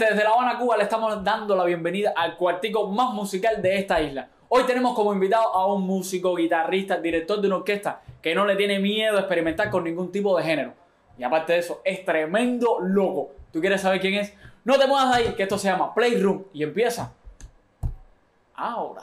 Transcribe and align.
Desde 0.00 0.24
La 0.24 0.30
Habana, 0.30 0.58
Cuba 0.58 0.78
le 0.78 0.84
estamos 0.84 1.22
dando 1.22 1.54
la 1.54 1.62
bienvenida 1.64 2.14
al 2.16 2.38
cuartico 2.38 2.88
más 2.88 3.12
musical 3.12 3.60
de 3.60 3.76
esta 3.76 4.00
isla. 4.00 4.28
Hoy 4.48 4.62
tenemos 4.62 4.94
como 4.94 5.12
invitado 5.12 5.54
a 5.54 5.66
un 5.74 5.82
músico, 5.82 6.34
guitarrista, 6.34 6.96
director 6.96 7.38
de 7.38 7.48
una 7.48 7.56
orquesta 7.56 8.00
que 8.22 8.34
no 8.34 8.46
le 8.46 8.56
tiene 8.56 8.78
miedo 8.78 9.18
a 9.18 9.20
experimentar 9.20 9.68
con 9.68 9.84
ningún 9.84 10.10
tipo 10.10 10.34
de 10.38 10.42
género. 10.42 10.72
Y 11.18 11.22
aparte 11.22 11.52
de 11.52 11.58
eso, 11.58 11.82
es 11.84 12.02
tremendo 12.02 12.78
loco. 12.80 13.32
¿Tú 13.52 13.60
quieres 13.60 13.82
saber 13.82 14.00
quién 14.00 14.14
es? 14.14 14.32
No 14.64 14.78
te 14.78 14.86
muevas 14.86 15.14
de 15.14 15.22
ahí, 15.22 15.34
que 15.34 15.42
esto 15.42 15.58
se 15.58 15.68
llama 15.68 15.94
Playroom 15.94 16.44
y 16.54 16.62
empieza 16.62 17.12
ahora. 18.54 19.02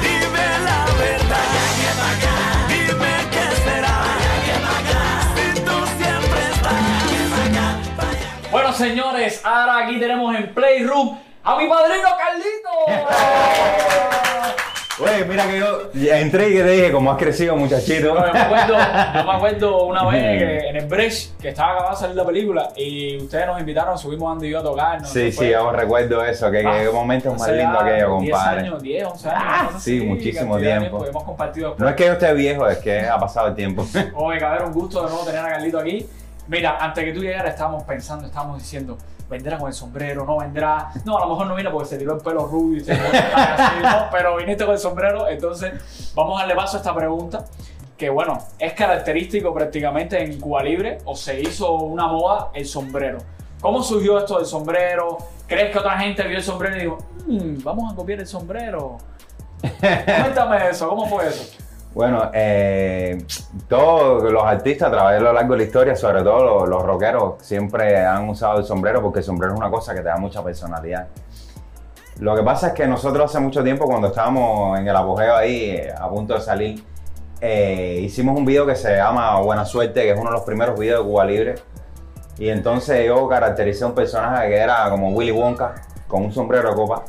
Dime 0.00 0.48
la 0.64 0.86
verdad, 0.96 1.44
dime 1.76 2.51
Bueno, 8.72 8.90
señores, 8.90 9.42
ahora 9.44 9.84
aquí 9.84 10.00
tenemos 10.00 10.34
en 10.34 10.54
Playroom 10.54 11.18
a 11.44 11.56
mi 11.58 11.68
padrino 11.68 12.08
Carlito. 12.16 13.02
Oye, 15.02 15.24
mira 15.24 15.46
que 15.46 15.58
yo 15.58 15.90
entré 16.14 16.50
y 16.50 16.52
que 16.52 16.62
te 16.62 16.70
dije, 16.70 16.92
como 16.92 17.10
has 17.10 17.18
crecido, 17.18 17.56
muchachito. 17.56 18.14
Yo 18.14 18.32
me 18.32 18.38
acuerdo, 18.38 18.74
yo 19.14 19.24
me 19.24 19.32
acuerdo 19.32 19.84
una 19.86 20.04
vez 20.10 20.38
que 20.38 20.68
en 20.68 20.76
el 20.76 20.86
Brecht, 20.86 21.38
que 21.40 21.48
estaba 21.48 21.72
acabada 21.72 21.90
de 21.94 21.96
salir 22.00 22.16
la 22.16 22.24
película, 22.24 22.68
y 22.76 23.16
ustedes 23.18 23.46
nos 23.46 23.58
invitaron, 23.60 23.98
subimos 23.98 24.32
Andy 24.32 24.46
y 24.48 24.50
yo 24.52 24.60
a 24.60 24.62
tocar. 24.62 25.02
¿no? 25.02 25.08
Sí, 25.08 25.32
sí, 25.32 25.50
yo 25.50 25.70
recuerdo 25.72 26.24
eso, 26.24 26.50
que 26.50 26.64
Ah, 26.66 26.80
qué 26.82 26.90
momentos 26.90 27.36
más 27.38 27.48
ya 27.48 27.72
aquello, 27.72 28.18
10 28.20 28.30
compadre. 28.32 28.60
años, 28.60 28.82
10, 28.82 29.04
11 29.06 29.28
años. 29.28 29.42
Ah, 29.44 29.70
sí, 29.80 30.00
muchísimo 30.00 30.58
tiempo. 30.58 31.04
Hemos 31.04 31.24
compartido 31.24 31.68
después. 31.70 31.80
No 31.84 31.88
es 31.90 31.96
que 31.96 32.06
yo 32.06 32.12
esté 32.12 32.32
viejo, 32.34 32.68
es 32.68 32.78
que 32.78 33.00
ha 33.00 33.18
pasado 33.18 33.48
el 33.48 33.54
tiempo. 33.54 33.84
Oye, 34.14 34.38
cabrón, 34.38 34.68
un 34.68 34.72
gusto 34.74 35.02
de 35.02 35.10
nuevo 35.10 35.24
tener 35.26 35.44
a 35.44 35.48
Carlito 35.48 35.78
aquí. 35.78 36.06
Mira, 36.48 36.78
antes 36.80 37.04
que 37.04 37.12
tú 37.12 37.20
llegaras 37.20 37.52
estábamos 37.52 37.84
pensando, 37.84 38.26
estábamos 38.26 38.58
diciendo, 38.58 38.98
vendrá 39.30 39.58
con 39.58 39.68
el 39.68 39.74
sombrero, 39.74 40.24
no 40.26 40.38
vendrá. 40.38 40.90
No, 41.04 41.16
a 41.16 41.20
lo 41.20 41.28
mejor 41.30 41.46
no 41.46 41.54
viene 41.54 41.70
porque 41.70 41.88
se 41.88 41.98
tiró 41.98 42.14
el 42.16 42.20
pelo 42.20 42.46
rubio 42.46 42.78
y 42.78 42.84
se 42.84 42.92
así, 42.92 43.76
¿no? 43.82 44.06
Pero 44.12 44.36
viniste 44.36 44.64
con 44.64 44.74
el 44.74 44.80
sombrero, 44.80 45.28
entonces 45.28 46.12
vamos 46.14 46.36
a 46.36 46.40
darle 46.42 46.54
paso 46.56 46.76
a 46.76 46.80
esta 46.80 46.94
pregunta. 46.94 47.44
Que 47.96 48.10
bueno, 48.10 48.38
es 48.58 48.72
característico 48.72 49.54
prácticamente 49.54 50.20
en 50.22 50.40
Cuba 50.40 50.62
Libre 50.62 50.98
o 51.04 51.14
se 51.14 51.40
hizo 51.40 51.72
una 51.74 52.08
moda 52.08 52.50
el 52.52 52.66
sombrero. 52.66 53.18
¿Cómo 53.60 53.80
surgió 53.82 54.18
esto 54.18 54.38
del 54.38 54.46
sombrero? 54.46 55.18
¿Crees 55.46 55.70
que 55.70 55.78
otra 55.78 55.96
gente 55.98 56.24
vio 56.26 56.38
el 56.38 56.42
sombrero 56.42 56.76
y 56.76 56.80
dijo, 56.80 56.98
"Mm, 57.28 57.62
vamos 57.62 57.92
a 57.92 57.94
copiar 57.94 58.18
el 58.18 58.26
sombrero? 58.26 58.98
Cuéntame 59.80 60.68
eso, 60.70 60.88
¿cómo 60.88 61.06
fue 61.06 61.28
eso? 61.28 61.56
Bueno, 61.94 62.30
eh, 62.32 63.22
todos 63.68 64.32
los 64.32 64.42
artistas 64.42 64.88
a 64.88 64.92
través 64.92 65.18
de 65.18 65.24
lo 65.24 65.32
largo 65.32 65.52
de 65.52 65.58
la 65.58 65.64
historia, 65.64 65.94
sobre 65.94 66.22
todo 66.22 66.64
los, 66.64 66.82
rockeros, 66.82 67.34
siempre 67.42 68.04
han 68.04 68.30
usado 68.30 68.60
el 68.60 68.64
sombrero 68.64 69.02
porque 69.02 69.18
el 69.18 69.24
sombrero 69.24 69.52
es 69.52 69.58
una 69.58 69.70
cosa 69.70 69.92
que 69.92 70.00
te 70.00 70.08
da 70.08 70.16
mucha 70.16 70.42
personalidad. 70.42 71.08
Lo 72.20 72.34
que 72.34 72.42
pasa 72.42 72.68
es 72.68 72.72
que 72.72 72.86
nosotros 72.86 73.30
hace 73.30 73.40
mucho 73.40 73.62
tiempo, 73.62 73.84
cuando 73.84 74.08
estábamos 74.08 74.78
en 74.78 74.88
el 74.88 74.96
apogeo 74.96 75.36
ahí, 75.36 75.70
eh, 75.70 75.92
a 75.94 76.08
punto 76.08 76.32
de 76.34 76.40
salir, 76.40 76.82
eh, 77.42 78.00
hicimos 78.02 78.38
un 78.38 78.46
video 78.46 78.64
que 78.64 78.74
se 78.74 78.96
llama 78.96 79.38
Buena 79.40 79.66
Suerte, 79.66 80.02
que 80.02 80.12
es 80.12 80.18
uno 80.18 80.30
de 80.30 80.36
los 80.36 80.44
primeros 80.44 80.78
videos 80.78 81.04
de 81.04 81.10
Cuba 81.10 81.24
Libre. 81.26 81.54
Y 82.38 82.48
entonces 82.48 83.06
yo 83.06 83.28
caractericé 83.28 83.84
a 83.84 83.88
un 83.88 83.94
personaje 83.94 84.48
que 84.48 84.56
era 84.56 84.88
como 84.88 85.10
Willy 85.10 85.32
Wonka, 85.32 85.74
con 86.08 86.22
un 86.24 86.32
sombrero 86.32 86.70
de 86.70 86.74
copa. 86.74 87.02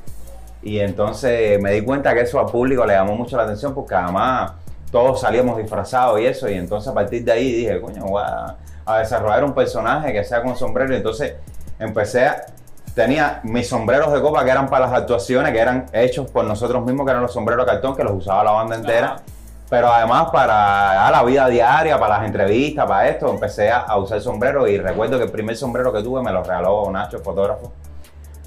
Y 0.61 0.79
entonces 0.79 1.61
me 1.61 1.71
di 1.71 1.81
cuenta 1.81 2.13
que 2.13 2.21
eso 2.21 2.39
al 2.39 2.47
público 2.47 2.85
le 2.85 2.93
llamó 2.93 3.15
mucho 3.15 3.37
la 3.37 3.43
atención 3.43 3.73
porque 3.73 3.95
además 3.95 4.53
todos 4.93 5.19
salíamos 5.19 5.57
disfrazados 5.57 6.21
y 6.21 6.27
eso. 6.27 6.47
Y 6.47 6.53
entonces 6.53 6.87
a 6.89 6.93
partir 6.93 7.25
de 7.25 7.31
ahí 7.31 7.51
dije, 7.51 7.81
coño, 7.81 8.05
voy 8.05 8.23
a, 8.23 8.55
a 8.85 8.99
desarrollar 8.99 9.43
un 9.43 9.53
personaje 9.53 10.13
que 10.13 10.23
sea 10.23 10.43
con 10.43 10.55
sombrero. 10.55 10.93
Y 10.93 10.97
entonces 10.97 11.33
empecé 11.79 12.27
a... 12.27 12.45
Tenía 12.93 13.39
mis 13.41 13.67
sombreros 13.67 14.13
de 14.13 14.21
copa 14.21 14.45
que 14.45 14.51
eran 14.51 14.69
para 14.69 14.85
las 14.85 14.93
actuaciones, 14.93 15.51
que 15.51 15.59
eran 15.59 15.87
hechos 15.93 16.29
por 16.29 16.45
nosotros 16.45 16.85
mismos, 16.85 17.07
que 17.07 17.11
eran 17.11 17.23
los 17.23 17.33
sombreros 17.33 17.65
de 17.65 17.71
cartón, 17.71 17.95
que 17.95 18.03
los 18.03 18.13
usaba 18.13 18.43
la 18.43 18.51
banda 18.51 18.75
entera. 18.75 19.07
Ajá. 19.07 19.23
Pero 19.67 19.91
además 19.91 20.27
para 20.31 21.07
a 21.07 21.09
la 21.09 21.23
vida 21.23 21.47
diaria, 21.47 21.99
para 21.99 22.19
las 22.19 22.27
entrevistas, 22.27 22.85
para 22.85 23.09
esto, 23.09 23.31
empecé 23.31 23.71
a, 23.71 23.79
a 23.79 23.97
usar 23.97 24.21
sombrero 24.21 24.67
y 24.67 24.77
recuerdo 24.77 25.17
que 25.17 25.23
el 25.23 25.31
primer 25.31 25.57
sombrero 25.57 25.91
que 25.91 26.03
tuve 26.03 26.21
me 26.21 26.31
lo 26.31 26.43
regaló 26.43 26.91
Nacho, 26.91 27.17
el 27.17 27.23
fotógrafo. 27.23 27.71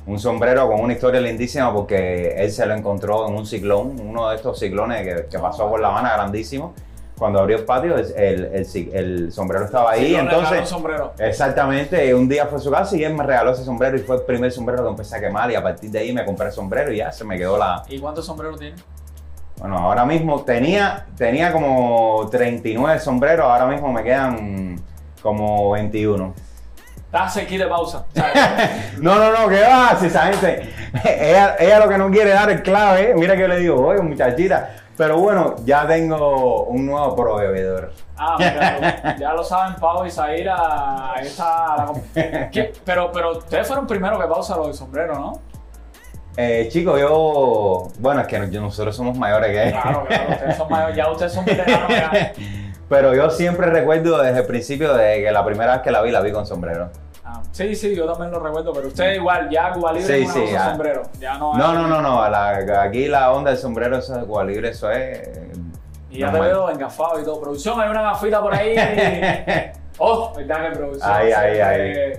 Un 0.07 0.19
sombrero 0.21 0.69
con 0.69 0.81
una 0.81 0.93
historia 0.93 1.21
lindísima 1.21 1.73
porque 1.73 2.29
él 2.37 2.51
se 2.53 2.65
lo 2.65 2.75
encontró 2.75 3.27
en 3.29 3.35
un 3.35 3.45
ciclón, 3.47 3.97
uno 4.01 4.29
de 4.31 4.37
estos 4.37 4.59
ciclones 4.59 5.03
que, 5.05 5.27
que 5.29 5.39
pasó 5.39 5.69
por 5.69 5.81
La 5.81 5.89
Habana 5.89 6.13
grandísimo. 6.13 6.75
Cuando 7.19 7.41
abrió 7.41 7.57
el 7.57 7.65
patio, 7.65 7.97
el, 7.97 8.13
el, 8.15 8.45
el 8.45 8.67
ci- 8.67 8.91
el 8.93 9.33
sombrero 9.33 9.65
estaba 9.65 9.93
ahí. 9.93 10.09
Sí, 10.09 10.15
entonces, 10.17 10.61
un 10.61 10.67
sombrero. 10.67 11.13
Exactamente, 11.19 12.15
un 12.15 12.29
día 12.29 12.47
fue 12.47 12.59
a 12.59 12.61
su 12.61 12.71
casa 12.71 12.95
y 12.95 13.05
él 13.05 13.15
me 13.15 13.25
regaló 13.25 13.53
ese 13.53 13.65
sombrero 13.65 13.97
y 13.97 14.01
fue 14.01 14.17
el 14.17 14.23
primer 14.23 14.53
sombrero 14.53 14.83
que 14.85 14.91
empecé 14.91 15.17
a 15.17 15.21
quemar 15.21 15.51
y 15.51 15.55
a 15.55 15.63
partir 15.63 15.91
de 15.91 15.99
ahí 15.99 16.13
me 16.13 16.25
compré 16.27 16.49
el 16.49 16.53
sombrero 16.53 16.93
y 16.93 16.99
ya 16.99 17.11
se 17.11 17.25
me 17.25 17.39
quedó 17.39 17.57
la... 17.57 17.83
¿Y 17.89 17.99
cuántos 17.99 18.27
sombreros 18.27 18.59
tiene? 18.61 18.77
Bueno, 19.59 19.79
ahora 19.79 20.05
mismo 20.05 20.43
tenía, 20.43 21.07
tenía 21.17 21.51
como 21.53 22.29
39 22.31 23.01
sombreros, 23.01 23.47
ahora 23.47 23.67
mismo 23.67 23.91
me 23.91 24.05
quedan 24.05 24.79
como 25.23 25.71
21. 25.71 26.35
Estás 27.07 27.37
aquí 27.39 27.57
de 27.57 27.67
pausa. 27.67 28.05
No, 28.99 29.17
no, 29.17 29.33
no, 29.33 29.49
¿qué 29.49 29.63
va? 29.63 29.97
Si 29.99 30.07
esa 30.07 30.27
gente, 30.27 30.73
ella, 31.05 31.57
ella 31.59 31.79
lo 31.81 31.89
que 31.89 31.99
no 31.99 32.11
quiere 32.11 32.31
dar 32.31 32.51
el 32.51 32.63
clave, 32.63 33.15
mira 33.15 33.35
que 33.35 33.43
yo 33.43 33.49
le 33.49 33.59
digo, 33.59 33.87
oye 33.87 34.01
muchachita, 34.01 34.71
pero 34.97 35.19
bueno, 35.19 35.57
ya 35.65 35.87
tengo 35.87 36.65
un 36.65 36.87
nuevo 36.87 37.15
proveedor. 37.15 37.93
ah, 38.17 38.37
mira, 38.39 39.17
ya 39.19 39.33
lo 39.35 39.45
saben, 39.45 39.75
Pau 39.77 40.05
y 40.07 40.11
Zaira. 40.11 41.13
Ahí 41.15 41.27
está. 41.27 41.89
Pero, 42.85 43.13
pero 43.13 43.39
ustedes 43.39 43.67
fueron 43.67 43.87
primero 43.87 44.19
que 44.19 44.27
pausa 44.27 44.57
lo 44.57 44.65
del 44.67 44.75
sombrero, 44.75 45.15
¿no? 45.19 45.41
Eh, 46.39 46.69
chicos, 46.71 46.99
yo, 47.01 47.89
bueno, 47.99 48.23
es 48.23 48.27
que 48.27 48.39
nosotros 48.39 48.97
somos 48.97 49.17
mayores 49.19 49.51
que 49.51 49.63
él. 49.65 49.71
Claro, 49.73 50.05
claro. 50.07 50.31
Ustedes 50.33 50.57
son 50.57 50.69
mayores, 50.71 50.97
ya 50.97 51.11
ustedes 51.11 51.33
son 51.33 51.45
veteranos. 51.45 51.89
ya. 51.91 52.33
Pero 52.89 53.15
yo 53.15 53.31
siempre 53.31 53.67
recuerdo 53.67 54.19
desde 54.23 54.41
el 54.41 54.47
principio 54.47 54.95
de 54.95 55.23
que 55.23 55.33
la 55.33 55.45
primera 55.45 55.73
vez 55.75 55.83
que 55.83 55.91
la 55.91 56.03
vi, 56.03 56.11
la 56.13 56.21
vi 56.21 56.31
con 56.33 56.47
sombrero. 56.47 56.89
Ah, 57.25 57.43
sí, 57.51 57.75
sí, 57.75 57.95
yo 57.97 58.07
también 58.07 58.31
lo 58.31 58.39
recuerdo, 58.39 58.73
pero 58.73 58.87
ustedes 58.87 59.17
igual, 59.17 59.49
ya 59.51 59.73
Cuba 59.73 59.93
Libre 59.93 60.07
Sí, 60.07 60.23
es 60.23 60.25
una 60.27 60.35
sí, 60.35 60.41
cosa 60.43 60.53
ya. 60.53 60.69
sombrero. 60.71 61.03
Ya 61.19 61.39
no 61.39 61.53
hay- 61.55 61.59
No, 61.59 61.73
no, 61.75 61.89
no, 61.89 62.01
no, 62.01 62.29
la- 62.31 62.83
aquí 62.83 63.09
la 63.09 63.33
onda 63.33 63.51
del 63.51 63.59
sombrero, 63.59 63.97
eso 63.99 64.17
de 64.17 64.25
Cuba 64.25 64.45
Libre, 64.45 64.69
eso 64.69 64.89
es... 64.93 65.29
Y 66.11 66.21
ya 66.21 66.31
te 66.31 66.39
veo 66.41 66.71
engafado 66.71 67.21
y 67.21 67.25
todo. 67.25 67.41
Producción, 67.41 67.81
hay 67.81 67.91
una 67.91 68.03
gafita 68.03 68.41
por 68.41 68.55
ahí. 68.55 68.77
Oh, 69.99 70.31
verdad 70.37 70.69
que 70.71 70.77
producción. 70.77 71.11
Ahí, 71.11 71.33
ahí, 71.33 71.59
ahí. 71.59 72.13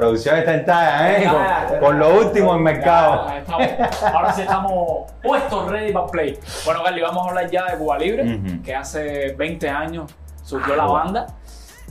Producción 0.00 0.36
está 0.38 0.54
en 0.54 0.64
talla, 0.64 1.12
¿eh? 1.18 1.26
Ah, 1.28 1.66
Con, 1.68 1.78
con 1.80 1.98
lo 1.98 2.18
último 2.20 2.54
en 2.54 2.62
mercado. 2.62 3.26
Ya, 3.28 3.38
estamos- 3.38 3.68
ahora 4.14 4.32
sí 4.32 4.40
estamos 4.42 5.12
puestos 5.22 5.70
ready 5.70 5.92
para 5.92 6.06
play. 6.06 6.38
Bueno, 6.64 6.82
Carly, 6.82 7.02
vamos 7.02 7.26
a 7.26 7.28
hablar 7.28 7.50
ya 7.50 7.66
de 7.66 7.76
Cuba 7.76 7.98
Libre, 7.98 8.40
que 8.64 8.74
hace 8.74 9.32
20 9.34 9.68
años 9.68 10.10
surgió 10.42 10.72
Ah, 10.72 10.76
la 10.78 10.84
banda. 10.86 11.26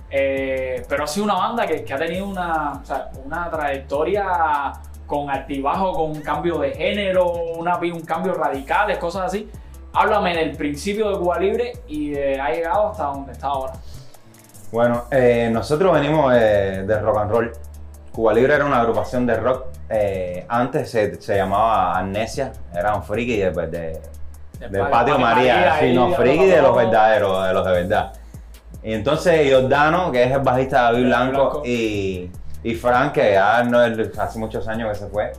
Eh, 0.09 0.83
pero 0.89 1.03
ha 1.03 1.07
sido 1.07 1.25
una 1.25 1.35
banda 1.35 1.67
que, 1.67 1.83
que 1.83 1.93
ha 1.93 1.97
tenido 1.99 2.25
una, 2.27 2.79
o 2.81 2.85
sea, 2.85 3.09
una 3.23 3.47
trayectoria 3.51 4.73
con 5.05 5.29
altibajo, 5.29 5.93
con 5.93 6.09
un 6.11 6.21
cambio 6.21 6.57
de 6.57 6.71
género, 6.71 7.31
una, 7.31 7.77
un 7.77 8.01
cambio 8.01 8.33
radicales, 8.33 8.97
cosas 8.97 9.25
así. 9.25 9.47
Háblame 9.93 10.35
del 10.35 10.57
principio 10.57 11.11
de 11.11 11.17
Cuba 11.19 11.37
Libre 11.37 11.73
y 11.87 12.09
de, 12.09 12.41
ha 12.41 12.49
llegado 12.49 12.89
hasta 12.89 13.03
donde 13.03 13.33
está 13.33 13.47
ahora. 13.47 13.73
Bueno, 14.71 15.03
eh, 15.11 15.49
nosotros 15.51 15.93
venimos 15.93 16.33
eh, 16.35 16.83
de 16.87 16.99
rock 16.99 17.17
and 17.19 17.31
roll. 17.31 17.51
Cuba 18.19 18.33
Libre 18.33 18.53
era 18.53 18.65
una 18.65 18.81
agrupación 18.81 19.25
de 19.25 19.37
rock. 19.37 19.67
eh, 19.89 20.45
antes 20.49 20.91
se, 20.91 21.21
se 21.21 21.37
llamaba 21.37 21.97
Amnesia, 21.97 22.51
era 22.75 22.93
un 22.93 23.01
friki 23.01 23.37
de, 23.37 23.49
de, 23.49 24.01
Del 24.59 24.71
del 24.73 24.87
Patio 24.89 25.17
María, 25.17 25.55
María, 25.55 25.79
sí, 25.79 25.93
no, 25.93 26.09
de 26.09 26.15
friki 26.17 26.45
de 26.47 26.61
los 26.61 26.75
verdaderos, 26.75 27.47
de 27.47 27.53
los 27.53 27.65
de 27.65 27.71
verdad. 27.71 28.11
Y 28.83 28.91
entonces 28.91 29.47
Giordano, 29.47 30.11
que 30.11 30.23
es 30.23 30.31
el 30.33 30.41
bajista 30.41 30.79
de 30.79 30.83
David 30.83 30.97
De 30.99 31.05
Blanco, 31.05 31.31
Blanco. 31.31 31.61
y, 31.65 32.29
y 32.61 32.75
Frank, 32.75 33.13
que 33.13 33.31
ya 33.31 33.63
no 33.63 33.79
hace 33.79 34.37
muchos 34.37 34.67
años 34.67 34.89
que 34.89 34.95
se 34.95 35.07
fue, 35.07 35.31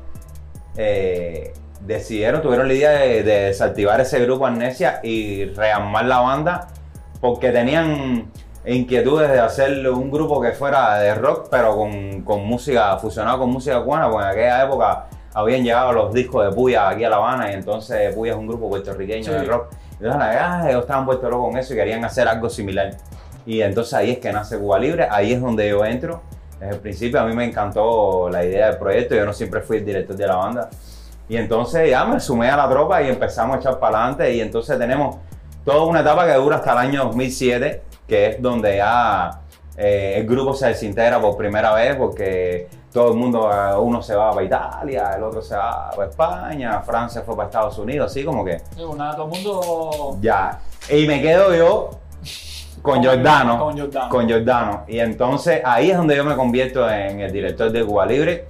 eh, 0.78 1.52
decidieron, 1.82 2.40
tuvieron 2.40 2.66
la 2.66 2.72
idea 2.72 2.90
de, 2.92 3.22
de 3.22 3.40
desactivar 3.48 4.00
ese 4.00 4.20
grupo 4.20 4.46
Amnesia 4.46 5.00
y 5.02 5.44
rearmar 5.50 6.06
la 6.06 6.20
banda 6.20 6.68
porque 7.20 7.50
tenían 7.50 8.30
inquietudes 8.64 9.30
de 9.30 9.40
hacer 9.40 9.88
un 9.90 10.10
grupo 10.10 10.40
que 10.40 10.52
fuera 10.52 10.98
de 10.98 11.14
rock, 11.14 11.48
pero 11.50 11.76
con, 11.76 12.22
con 12.22 12.44
música, 12.44 12.96
fusionado 12.98 13.38
con 13.38 13.50
música 13.50 13.82
cubana, 13.82 14.08
porque 14.10 14.24
en 14.26 14.30
aquella 14.32 14.64
época 14.64 15.06
habían 15.32 15.62
llegado 15.64 15.92
los 15.92 16.12
discos 16.12 16.44
de 16.44 16.52
Puya 16.52 16.88
aquí 16.88 17.04
a 17.04 17.10
La 17.10 17.16
Habana 17.16 17.50
y 17.50 17.54
entonces 17.54 18.14
Puya 18.14 18.32
es 18.32 18.38
un 18.38 18.46
grupo 18.46 18.68
puertorriqueño 18.68 19.24
Sí. 19.24 19.30
de 19.30 19.44
rock. 19.44 19.66
Entonces, 20.00 20.20
ah, 20.40 20.64
ellos 20.68 20.80
estaban 20.82 21.04
puestos 21.06 21.30
locos 21.30 21.48
con 21.50 21.58
eso 21.58 21.72
y 21.74 21.76
querían 21.76 22.04
hacer 22.04 22.26
algo 22.26 22.48
similar. 22.48 22.90
Y 23.46 23.60
entonces 23.62 23.94
ahí 23.94 24.10
es 24.12 24.18
que 24.18 24.32
nace 24.32 24.58
Cuba 24.58 24.78
Libre, 24.78 25.06
ahí 25.10 25.32
es 25.32 25.40
donde 25.40 25.68
yo 25.68 25.84
entro. 25.84 26.22
Desde 26.58 26.74
el 26.74 26.80
principio 26.80 27.20
a 27.20 27.24
mí 27.24 27.34
me 27.34 27.44
encantó 27.44 28.28
la 28.30 28.44
idea 28.44 28.66
del 28.68 28.76
proyecto, 28.78 29.14
yo 29.14 29.24
no 29.24 29.32
siempre 29.32 29.60
fui 29.62 29.78
el 29.78 29.84
director 29.84 30.14
de 30.16 30.26
la 30.26 30.36
banda. 30.36 30.68
Y 31.28 31.36
entonces 31.36 31.88
ya 31.88 32.04
me 32.04 32.18
sumé 32.20 32.50
a 32.50 32.56
la 32.56 32.68
tropa 32.68 33.00
y 33.02 33.08
empezamos 33.08 33.56
a 33.56 33.60
echar 33.60 33.78
para 33.78 33.98
adelante 33.98 34.34
y 34.34 34.40
entonces 34.40 34.76
tenemos 34.78 35.16
toda 35.64 35.84
una 35.84 36.00
etapa 36.00 36.26
que 36.26 36.34
dura 36.34 36.56
hasta 36.56 36.72
el 36.72 36.78
año 36.78 37.04
2007, 37.04 37.82
que 38.10 38.26
es 38.26 38.42
donde 38.42 38.76
ya 38.78 39.30
eh, 39.76 40.14
el 40.16 40.26
grupo 40.26 40.52
se 40.52 40.66
desintegra 40.66 41.20
por 41.20 41.36
primera 41.36 41.72
vez 41.72 41.94
porque 41.94 42.66
todo 42.92 43.12
el 43.12 43.16
mundo, 43.16 43.48
eh, 43.52 43.76
uno 43.78 44.02
se 44.02 44.16
va 44.16 44.32
para 44.32 44.42
Italia, 44.44 45.12
el 45.16 45.22
otro 45.22 45.40
se 45.40 45.54
va 45.56 45.92
para 45.94 46.10
España, 46.10 46.80
Francia 46.82 47.22
fue 47.24 47.36
para 47.36 47.46
Estados 47.48 47.78
Unidos, 47.78 48.10
así 48.10 48.24
como 48.24 48.44
que 48.44 48.58
Sí, 48.58 48.82
pues 48.84 48.96
nada, 48.96 49.14
todo 49.14 49.26
el 49.26 49.30
mundo. 49.30 50.18
ya. 50.20 50.58
Y 50.90 51.06
me 51.06 51.22
quedo 51.22 51.54
yo 51.54 51.90
con 52.82 52.94
Con- 52.94 53.02
Giordano. 53.02 53.58
con 53.60 53.76
Giordano. 53.76 54.08
Con 54.08 54.26
Giordano. 54.26 54.84
Y 54.88 54.98
entonces 54.98 55.60
ahí 55.64 55.92
es 55.92 55.96
donde 55.96 56.16
yo 56.16 56.24
me 56.24 56.34
convierto 56.34 56.90
en 56.90 57.20
el 57.20 57.30
director 57.32 57.70
de 57.70 57.84
Cuba 57.84 58.06
Libre. 58.06 58.46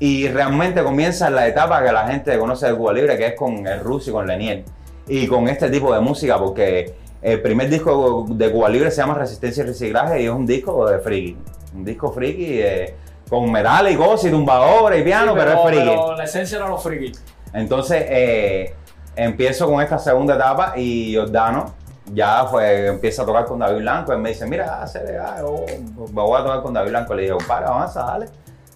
Y 0.00 0.28
realmente 0.28 0.84
comienza 0.84 1.28
la 1.30 1.46
etapa 1.48 1.82
que 1.82 1.90
la 1.90 2.06
gente 2.06 2.38
conoce 2.38 2.68
de 2.68 2.74
Cuba 2.76 2.92
Libre, 2.92 3.16
que 3.16 3.26
es 3.28 3.34
con 3.34 3.66
el 3.66 3.80
Ruso 3.80 4.10
y 4.10 4.12
con 4.12 4.26
Leniel. 4.26 4.64
Y 5.08 5.26
con 5.26 5.48
este 5.48 5.70
tipo 5.70 5.92
de 5.94 6.00
música, 6.00 6.38
porque 6.38 6.94
el 7.20 7.42
primer 7.42 7.68
disco 7.68 8.26
de 8.28 8.50
Cuba 8.50 8.68
Libre 8.68 8.90
se 8.90 8.98
llama 8.98 9.14
Resistencia 9.14 9.64
y 9.64 9.66
Reciclaje 9.66 10.22
y 10.22 10.26
es 10.26 10.30
un 10.30 10.46
disco 10.46 10.88
de 10.88 10.98
friki. 11.00 11.36
Un 11.74 11.84
disco 11.84 12.12
friki 12.12 12.60
eh, 12.60 12.94
con 13.28 13.50
metal 13.50 13.90
y 13.90 13.96
cosas 13.96 14.26
y 14.26 14.30
tumbadores 14.30 15.00
y 15.00 15.04
piano, 15.04 15.32
Sí, 15.32 15.38
pero, 15.38 15.52
es 15.52 15.60
friki. 15.66 15.88
pero 15.88 16.16
la 16.16 16.24
esencia 16.24 16.58
era 16.58 16.68
los 16.68 16.82
friki. 16.82 17.12
Entonces 17.52 18.04
eh, 18.08 18.74
empiezo 19.16 19.66
con 19.68 19.82
esta 19.82 19.98
segunda 19.98 20.34
etapa 20.36 20.74
y 20.76 21.10
Giordano 21.10 21.74
ya 22.14 22.46
fue, 22.46 22.86
empieza 22.86 23.22
a 23.22 23.26
tocar 23.26 23.44
con 23.44 23.58
David 23.58 23.80
Blanco. 23.80 24.12
Él 24.12 24.18
me 24.18 24.30
dice, 24.30 24.46
mira, 24.46 24.82
hace, 24.82 25.00
ah, 25.18 25.36
yo 25.40 25.64
voy 25.96 26.40
a 26.40 26.44
tocar 26.44 26.62
con 26.62 26.72
David 26.72 26.90
Blanco. 26.90 27.14
Le 27.14 27.22
digo, 27.22 27.38
para, 27.46 27.68
avanza, 27.68 28.02
dale, 28.02 28.26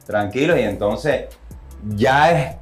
tranquilo. 0.07 0.57
Y 0.57 0.63
entonces 0.63 1.27
ya 1.97 2.31
es, 2.33 2.57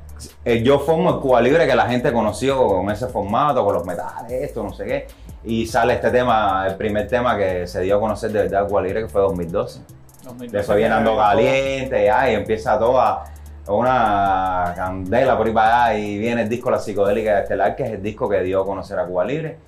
eh, 0.44 0.62
yo 0.62 0.78
formo 0.78 1.10
el 1.10 1.20
Cuba 1.20 1.40
Libre 1.40 1.66
que 1.66 1.74
la 1.74 1.86
gente 1.86 2.12
conoció 2.12 2.66
con 2.68 2.90
ese 2.90 3.06
formato, 3.08 3.64
con 3.64 3.74
los 3.74 3.84
metales, 3.84 4.30
esto, 4.30 4.62
no 4.62 4.72
sé 4.72 4.84
qué. 4.84 5.06
Y 5.42 5.66
sale 5.66 5.94
este 5.94 6.10
tema, 6.10 6.66
el 6.68 6.76
primer 6.76 7.06
tema 7.08 7.36
que 7.36 7.66
se 7.66 7.80
dio 7.80 7.96
a 7.96 8.00
conocer 8.00 8.30
de 8.30 8.42
verdad 8.42 8.68
Cuba 8.68 8.82
Libre, 8.82 9.02
que 9.02 9.08
fue 9.08 9.22
2012. 9.22 9.80
2012, 10.24 10.56
Después 10.56 10.78
viene 10.78 10.94
Ando 10.94 11.16
Caliente, 11.16 12.04
ya, 12.04 12.30
y 12.30 12.34
empieza 12.34 12.78
toda 12.78 13.24
una 13.68 14.72
candela 14.76 15.36
por 15.36 15.46
ahí 15.46 15.52
para 15.52 15.86
allá 15.86 15.98
y 15.98 16.18
viene 16.18 16.42
el 16.42 16.48
disco 16.48 16.70
La 16.70 16.78
Psicodélica 16.78 17.36
de 17.36 17.42
Estelar, 17.42 17.76
que 17.76 17.84
es 17.84 17.90
el 17.90 18.02
disco 18.02 18.28
que 18.28 18.40
dio 18.42 18.62
a 18.62 18.66
conocer 18.66 18.98
a 18.98 19.06
Cuba 19.06 19.24
Libre. 19.24 19.58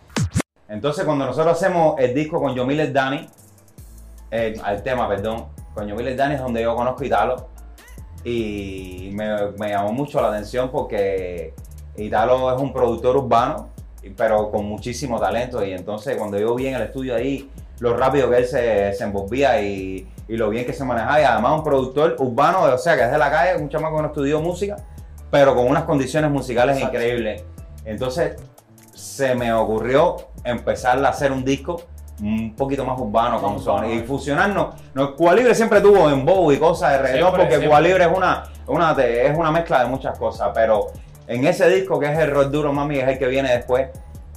Entonces, 0.69 1.05
cuando 1.05 1.27
nosotros 1.27 1.57
hacemos 1.57 1.99
el 1.99 2.15
disco 2.15 2.41
con 2.41 2.55
Yomil 2.55 2.93
Dani, 2.93 3.29
eh, 4.31 4.59
al 4.63 4.83
tema, 4.83 5.09
perdón, 5.09 5.47
con 5.75 5.87
Yomil 5.87 6.17
Dani 6.17 6.35
es 6.35 6.41
donde 6.41 6.63
yo 6.63 6.75
conozco 6.75 7.03
a 7.03 7.07
Italo 7.07 7.49
y 8.25 9.11
me, 9.15 9.53
me 9.59 9.71
llamó 9.71 9.93
mucho 9.93 10.21
la 10.21 10.29
atención 10.29 10.71
porque 10.71 11.55
Italo 11.97 12.55
es 12.55 12.61
un 12.61 12.73
productor 12.73 13.17
urbano, 13.17 13.72
pero 14.17 14.51
con 14.51 14.67
muchísimo 14.67 15.19
talento 15.21 15.65
y 15.65 15.73
entonces 15.73 16.17
cuando 16.17 16.39
yo 16.39 16.55
vi 16.55 16.67
en 16.67 16.75
el 16.75 16.83
estudio 16.83 17.15
ahí 17.15 17.51
lo 17.79 17.97
rápido 17.97 18.31
que 18.31 18.39
él 18.39 18.47
se, 18.47 18.93
se 18.93 19.05
envolvía 19.05 19.61
y, 19.61 20.09
y 20.29 20.37
lo 20.37 20.51
bien 20.51 20.65
que 20.65 20.73
se 20.73 20.85
manejaba 20.85 21.21
y 21.21 21.25
además 21.25 21.59
un 21.59 21.65
productor 21.65 22.17
urbano, 22.19 22.63
o 22.63 22.79
sea, 22.79 22.97
que 22.97 23.03
es 23.03 23.11
de 23.11 23.19
la 23.19 23.31
calle, 23.31 23.61
un 23.61 23.69
chamaco 23.69 23.97
que 23.97 24.03
no 24.03 24.09
estudió 24.09 24.41
música, 24.41 24.77
pero 25.31 25.55
con 25.55 25.67
unas 25.67 25.85
condiciones 25.85 26.31
musicales 26.31 26.77
Exacto. 26.77 26.97
increíbles. 26.97 27.45
Entonces 27.85 28.37
se 28.95 29.35
me 29.35 29.53
ocurrió 29.53 30.17
empezar 30.45 31.05
a 31.05 31.09
hacer 31.09 31.33
un 31.33 31.45
disco 31.45 31.83
un 32.21 32.55
poquito 32.55 32.85
más 32.85 33.01
urbano 33.01 33.41
con 33.41 33.61
Sony 33.61 33.79
urbano, 33.79 33.95
y 33.95 34.01
fusionarnos. 34.01 34.75
No, 34.95 35.17
Cuba 35.17 35.35
Libre 35.35 35.55
siempre 35.55 35.81
tuvo 35.81 36.09
en 36.09 36.25
y 36.53 36.59
cosas 36.59 36.93
de 36.93 36.99
reggaetón 36.99 37.31
porque 37.31 37.49
siempre. 37.49 37.69
Cuba 37.69 37.81
Libre 37.81 38.05
es 38.05 38.17
una, 38.17 38.45
una, 38.69 38.93
es 38.93 39.37
una 39.37 39.51
mezcla 39.51 39.81
de 39.83 39.87
muchas 39.87 40.17
cosas, 40.19 40.51
pero 40.55 40.87
en 41.27 41.47
ese 41.47 41.69
disco 41.69 41.99
que 42.01 42.13
es 42.13 42.19
el 42.19 42.31
rock 42.31 42.49
duro 42.51 42.73
mami, 42.73 42.99
es 42.99 43.09
el 43.09 43.19
que 43.19 43.27
viene 43.27 43.51
después, 43.51 43.89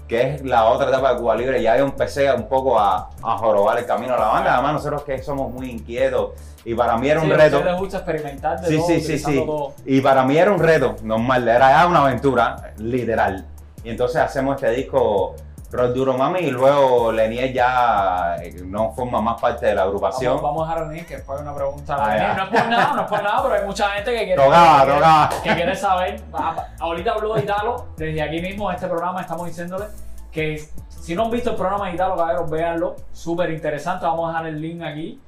que 0.07 0.21
es 0.35 0.43
la 0.43 0.65
otra 0.65 0.89
etapa 0.89 1.13
de 1.13 1.19
Cuba 1.19 1.35
Libre, 1.35 1.61
ya 1.61 1.77
yo 1.77 1.85
empecé 1.85 2.31
un 2.31 2.47
poco 2.47 2.79
a, 2.79 3.09
a 3.23 3.37
jorobar 3.37 3.79
el 3.79 3.85
camino 3.85 4.13
a 4.13 4.19
la 4.19 4.27
banda, 4.27 4.53
además 4.53 4.73
nosotros 4.73 5.03
que 5.03 5.21
somos 5.23 5.51
muy 5.51 5.69
inquietos 5.71 6.31
y 6.63 6.73
para 6.75 6.95
mí 6.97 7.09
era 7.09 7.21
un 7.21 7.27
Sí, 7.27 7.33
reto. 7.33 7.63
les 7.63 7.77
gusta 7.77 7.97
experimentar 7.97 8.59
de 8.61 8.67
Sí, 8.67 8.77
todo, 8.77 8.87
sí, 8.87 9.01
sí, 9.01 9.17
sí. 9.19 9.43
todo. 9.45 9.73
Y 9.85 10.01
para 10.01 10.23
mí 10.23 10.37
era 10.37 10.51
un 10.51 10.59
reto, 10.59 10.95
normal, 11.03 11.47
era 11.47 11.71
ya 11.71 11.87
una 11.87 12.01
aventura, 12.01 12.73
literal. 12.77 13.45
Y 13.83 13.89
entonces 13.89 14.17
hacemos 14.17 14.55
este 14.55 14.71
disco 14.75 15.35
Rock 15.75 15.91
Duro 15.93 16.13
Mami 16.17 16.39
y 16.39 16.51
luego 16.51 17.11
Lenier 17.11 17.51
ya 17.53 18.35
eh, 18.41 18.55
no 18.65 18.91
forma 18.93 19.21
más 19.21 19.39
parte 19.39 19.65
de 19.67 19.75
la 19.75 19.83
agrupación. 19.83 20.35
Vamos, 20.37 20.43
vamos 20.43 20.67
a 20.67 20.71
dejar 20.71 20.83
a 20.83 20.87
Lenín, 20.91 21.05
que 21.05 21.15
después 21.17 21.37
hay 21.39 21.43
una 21.47 21.55
pregunta. 21.55 21.95
Ah, 21.99 22.33
no 22.37 22.43
es 22.43 22.49
por 22.61 22.69
nada, 22.69 22.93
no 22.93 23.01
es 23.03 23.07
por 23.07 23.23
nada, 23.23 23.43
pero 23.43 23.55
hay 23.55 23.65
mucha 23.65 23.89
gente 23.89 24.11
que 24.11 24.25
quiere, 24.25 24.35
Tocaba, 24.43 25.29
que 25.43 25.49
que 25.49 25.55
quiere 25.55 25.75
saber. 25.75 26.21
Ah, 26.33 26.55
Ahorita 26.79 27.11
habló 27.11 27.33
de 27.35 27.41
Italo, 27.41 27.85
desde 27.97 28.21
aquí 28.21 28.41
mismo, 28.41 28.69
en 28.69 28.75
este 28.75 28.87
programa, 28.87 29.21
estamos 29.21 29.47
diciéndole 29.47 29.85
que 30.31 30.67
si 30.89 31.15
no 31.15 31.25
han 31.25 31.31
visto 31.31 31.51
el 31.51 31.55
programa 31.55 31.87
de 31.87 31.93
Italo, 31.95 32.15
caballeros, 32.15 32.49
véanlo. 32.49 32.95
Súper 33.13 33.51
interesante, 33.51 34.05
vamos 34.05 34.25
a 34.27 34.31
dejar 34.33 34.47
el 34.47 34.61
link 34.61 34.81
aquí. 34.83 35.19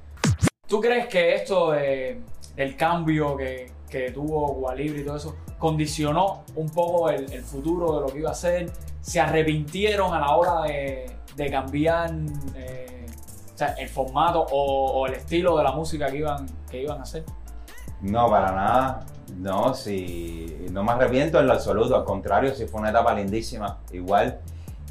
¿Tú 0.66 0.80
crees 0.80 1.06
que 1.06 1.34
esto 1.34 1.70
de- 1.72 2.20
del 2.56 2.76
cambio 2.76 3.36
que, 3.36 3.72
que 3.88 4.10
tuvo 4.10 4.54
Cuba 4.54 4.74
Libre 4.74 5.00
y 5.00 5.04
todo 5.04 5.16
eso 5.16 5.36
condicionó 5.58 6.42
un 6.56 6.68
poco 6.70 7.08
el, 7.10 7.32
el 7.32 7.42
futuro 7.42 7.94
de 7.94 8.00
lo 8.02 8.06
que 8.08 8.18
iba 8.18 8.30
a 8.30 8.34
ser? 8.34 8.70
¿Se 9.00 9.20
arrepintieron 9.20 10.12
a 10.14 10.20
la 10.20 10.36
hora 10.36 10.62
de, 10.62 11.10
de 11.36 11.50
cambiar 11.50 12.10
eh, 12.54 13.06
o 13.54 13.58
sea, 13.58 13.74
el 13.78 13.88
formato 13.88 14.40
o, 14.50 15.00
o 15.00 15.06
el 15.06 15.14
estilo 15.14 15.56
de 15.56 15.64
la 15.64 15.72
música 15.72 16.10
que 16.10 16.18
iban, 16.18 16.46
que 16.70 16.82
iban 16.82 16.98
a 16.98 17.02
hacer? 17.02 17.24
No, 18.02 18.28
para 18.30 18.52
nada. 18.52 19.00
No, 19.36 19.74
si 19.74 20.66
no 20.70 20.82
me 20.84 20.92
arrepiento 20.92 21.38
en 21.40 21.46
lo 21.46 21.52
absoluto, 21.54 21.96
al 21.96 22.04
contrario, 22.04 22.54
si 22.54 22.66
fue 22.66 22.80
una 22.80 22.90
etapa 22.90 23.12
lindísima, 23.14 23.78
igual. 23.92 24.40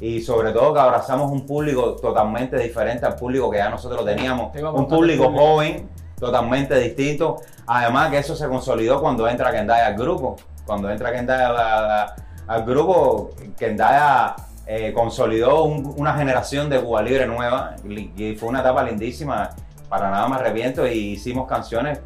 Y 0.00 0.20
sobre 0.20 0.52
todo 0.52 0.72
que 0.74 0.80
abrazamos 0.80 1.30
un 1.32 1.44
público 1.44 1.96
totalmente 1.96 2.56
diferente 2.58 3.04
al 3.04 3.16
público 3.16 3.50
que 3.50 3.56
ya 3.58 3.68
nosotros 3.68 4.04
teníamos. 4.04 4.54
Un 4.54 4.86
público 4.86 5.24
público. 5.24 5.30
joven, 5.32 5.88
totalmente 6.18 6.78
distinto. 6.78 7.36
Además 7.66 8.10
que 8.10 8.18
eso 8.18 8.36
se 8.36 8.48
consolidó 8.48 9.00
cuando 9.00 9.26
entra 9.28 9.50
Kendaya 9.50 9.86
al 9.88 9.96
grupo. 9.96 10.36
Cuando 10.64 10.88
entra 10.90 11.10
Kendaya 11.12 11.48
a- 11.48 12.02
a- 12.04 12.16
al 12.48 12.64
grupo, 12.64 13.30
Kendaya 13.56 14.34
eh, 14.66 14.92
consolidó 14.92 15.64
un- 15.64 15.94
una 15.96 16.14
generación 16.14 16.68
de 16.68 16.80
Cuba 16.80 17.00
Libre 17.02 17.26
nueva 17.26 17.74
y 17.86 18.34
fue 18.36 18.48
una 18.48 18.60
etapa 18.60 18.82
lindísima. 18.82 19.50
Para 19.88 20.10
nada 20.10 20.28
me 20.28 20.36
arrepiento 20.36 20.86
y 20.86 21.12
hicimos 21.12 21.48
canciones 21.48 22.00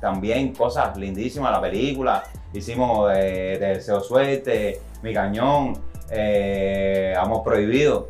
también 0.00 0.54
cosas 0.54 0.96
lindísimas, 0.96 1.50
la 1.52 1.60
película, 1.60 2.22
hicimos 2.54 3.10
de, 3.12 3.58
de 3.58 3.66
Deseo 3.74 4.00
Suerte, 4.00 4.80
Mi 5.02 5.12
Cañón, 5.12 5.76
eh, 6.10 7.14
Amor 7.18 7.42
Prohibido. 7.42 8.08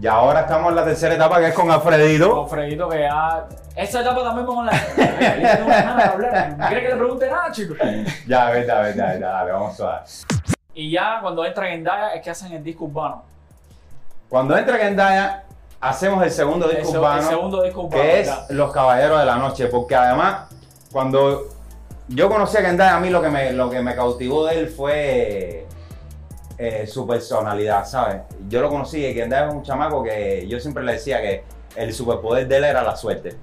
Y 0.00 0.06
ahora 0.08 0.40
estamos 0.40 0.70
en 0.70 0.74
la 0.76 0.84
tercera 0.84 1.14
etapa 1.14 1.38
que 1.38 1.46
es 1.48 1.54
con 1.54 1.70
Alfredito. 1.70 2.34
Con 2.34 2.48
Fredito 2.48 2.88
que 2.88 2.98
ya... 3.02 3.46
Esa 3.76 4.00
etapa 4.00 4.24
también 4.24 4.44
vamos 4.46 4.68
a 4.68 6.10
hablar. 6.10 6.56
¿No 6.58 6.66
quiere 6.66 6.82
que 6.82 6.88
le 6.88 6.96
pregunte 6.96 7.30
nada, 7.30 7.50
chicos? 7.52 7.78
Ya, 8.26 8.50
verdad, 8.50 8.82
verdad, 8.82 9.06
verdad, 9.14 9.32
dale, 9.32 9.52
vamos 9.52 9.80
a 9.80 9.86
ver. 9.92 10.02
Y 10.74 10.90
ya 10.90 11.18
cuando 11.20 11.44
entran 11.44 11.68
en 11.72 11.84
Daya 11.84 12.14
es 12.14 12.22
que 12.22 12.30
hacen 12.30 12.52
el 12.52 12.62
disco 12.62 12.84
urbano. 12.84 13.22
Cuando 14.28 14.56
entra 14.56 14.78
Kendaya, 14.78 15.44
hacemos 15.80 16.22
el 16.24 16.30
segundo 16.30 16.66
disco 16.66 16.90
urbano, 16.90 17.22
el 17.22 17.28
segundo 17.28 17.62
disco 17.62 17.82
urbano. 17.82 18.02
que 18.02 18.20
es. 18.20 18.30
Los 18.50 18.72
Caballeros 18.72 19.20
de 19.20 19.26
la 19.26 19.36
Noche, 19.36 19.66
porque 19.68 19.94
además, 19.94 20.48
cuando 20.90 21.46
yo 22.08 22.28
conocí 22.28 22.56
a 22.56 22.62
Kendaya, 22.62 22.96
a 22.96 23.00
mí 23.00 23.10
lo 23.10 23.22
que 23.22 23.28
me, 23.28 23.52
lo 23.52 23.70
que 23.70 23.80
me 23.80 23.94
cautivó 23.94 24.46
de 24.46 24.58
él 24.58 24.68
fue 24.68 25.66
eh, 26.58 26.86
su 26.86 27.06
personalidad, 27.06 27.86
¿sabes? 27.86 28.22
Yo 28.48 28.60
lo 28.60 28.70
conocí 28.70 29.06
y 29.06 29.14
Kendaya 29.14 29.46
es 29.46 29.54
un 29.54 29.62
chamaco 29.62 30.02
que 30.02 30.46
yo 30.48 30.58
siempre 30.58 30.82
le 30.82 30.94
decía 30.94 31.20
que 31.20 31.44
el 31.76 31.94
superpoder 31.94 32.48
de 32.48 32.56
él 32.56 32.64
era 32.64 32.82
la 32.82 32.96
suerte. 32.96 33.36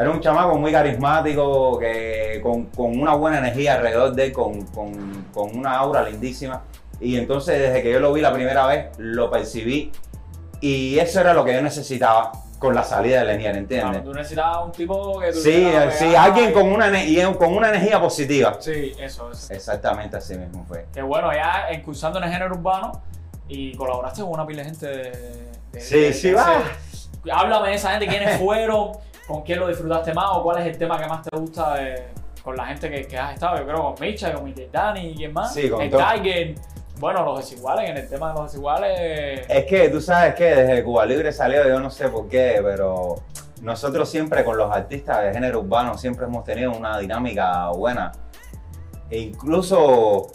Era 0.00 0.10
un 0.10 0.20
chamaco 0.20 0.56
muy 0.56 0.72
carismático, 0.72 1.78
que, 1.78 2.40
con, 2.42 2.66
con 2.66 2.98
una 2.98 3.14
buena 3.14 3.38
energía 3.38 3.74
alrededor 3.74 4.12
de 4.14 4.26
él, 4.26 4.32
con, 4.32 4.62
con- 4.66 5.26
con 5.32 5.56
una 5.58 5.76
aura 5.76 6.02
lindísima. 6.08 6.62
Y 7.00 7.16
entonces 7.16 7.58
desde 7.58 7.82
que 7.82 7.92
yo 7.92 8.00
lo 8.00 8.12
vi 8.12 8.20
la 8.20 8.32
primera 8.32 8.66
vez, 8.66 8.86
lo 8.98 9.30
percibí. 9.30 9.92
Y 10.60 10.98
eso 10.98 11.20
era 11.20 11.32
lo 11.34 11.44
que 11.44 11.54
yo 11.54 11.62
necesitaba 11.62 12.32
con 12.58 12.74
la 12.74 12.84
salida 12.84 13.20
de 13.20 13.24
Lenier, 13.24 13.52
Claro, 13.52 13.58
¿entiendes? 13.60 14.04
tú 14.04 14.12
necesitabas 14.12 14.66
un 14.66 14.72
tipo 14.72 15.18
que 15.18 15.32
Sí, 15.32 15.50
eh, 15.50 15.88
sí, 15.92 16.04
pegada 16.04 16.24
alguien 16.24 16.52
con 16.52 16.70
una, 16.70 16.92
con 17.38 17.56
una 17.56 17.70
energía 17.70 17.98
positiva. 17.98 18.56
Sí, 18.60 18.92
eso, 19.00 19.30
eso. 19.32 19.52
Exactamente 19.54 20.18
así 20.18 20.34
mismo 20.36 20.66
fue. 20.68 20.84
Que 20.92 21.00
bueno, 21.00 21.32
ya 21.32 21.72
incursando 21.72 22.18
en 22.18 22.24
el 22.26 22.32
género 22.32 22.54
urbano 22.56 23.00
y 23.48 23.74
colaboraste 23.76 24.20
con 24.20 24.32
una 24.32 24.46
pila 24.46 24.62
de 24.62 24.68
gente 24.68 24.86
de... 24.86 25.10
de- 25.72 25.80
Sí, 25.80 26.00
de- 26.00 26.12
sí, 26.12 26.28
de- 26.28 26.34
va. 26.34 26.62
Háblame 27.32 27.68
de 27.70 27.74
esa 27.76 27.90
gente, 27.92 28.06
quiénes 28.06 28.38
fueron, 28.40 28.92
con 29.30 29.42
quién 29.42 29.60
lo 29.60 29.68
disfrutaste 29.68 30.12
más 30.14 30.26
o 30.32 30.42
cuál 30.42 30.60
es 30.60 30.66
el 30.66 30.76
tema 30.78 30.98
que 31.00 31.06
más 31.06 31.22
te 31.22 31.36
gusta 31.36 31.74
de- 31.76 32.08
con 32.42 32.56
la 32.56 32.66
gente 32.66 32.90
que, 32.90 33.06
que 33.06 33.18
has 33.18 33.34
estado. 33.34 33.58
Yo 33.58 33.66
creo 33.66 33.82
con 33.82 33.94
Micha, 34.00 34.32
con 34.32 34.44
Miguel 34.44 34.68
Dani 34.72 35.08
y 35.10 35.14
quién 35.14 35.32
más. 35.32 35.52
Sí, 35.54 35.68
con 35.68 35.82
el 35.82 35.90
todo. 35.90 36.00
Tiger. 36.14 36.54
Bueno, 36.98 37.24
los 37.24 37.38
desiguales, 37.40 37.88
en 37.90 37.96
el 37.96 38.08
tema 38.08 38.28
de 38.28 38.34
los 38.34 38.50
desiguales. 38.52 39.46
Es 39.48 39.64
que 39.66 39.88
tú 39.88 40.00
sabes 40.00 40.34
que 40.34 40.44
desde 40.54 40.82
Cuba 40.84 41.06
Libre 41.06 41.32
salió, 41.32 41.66
yo 41.66 41.80
no 41.80 41.90
sé 41.90 42.08
por 42.08 42.28
qué, 42.28 42.60
pero 42.62 43.16
nosotros 43.62 44.08
siempre 44.08 44.44
con 44.44 44.56
los 44.58 44.70
artistas 44.74 45.22
de 45.22 45.32
género 45.32 45.60
urbano 45.60 45.96
siempre 45.96 46.26
hemos 46.26 46.44
tenido 46.44 46.72
una 46.72 46.98
dinámica 46.98 47.68
buena. 47.70 48.12
E 49.10 49.18
incluso 49.18 50.28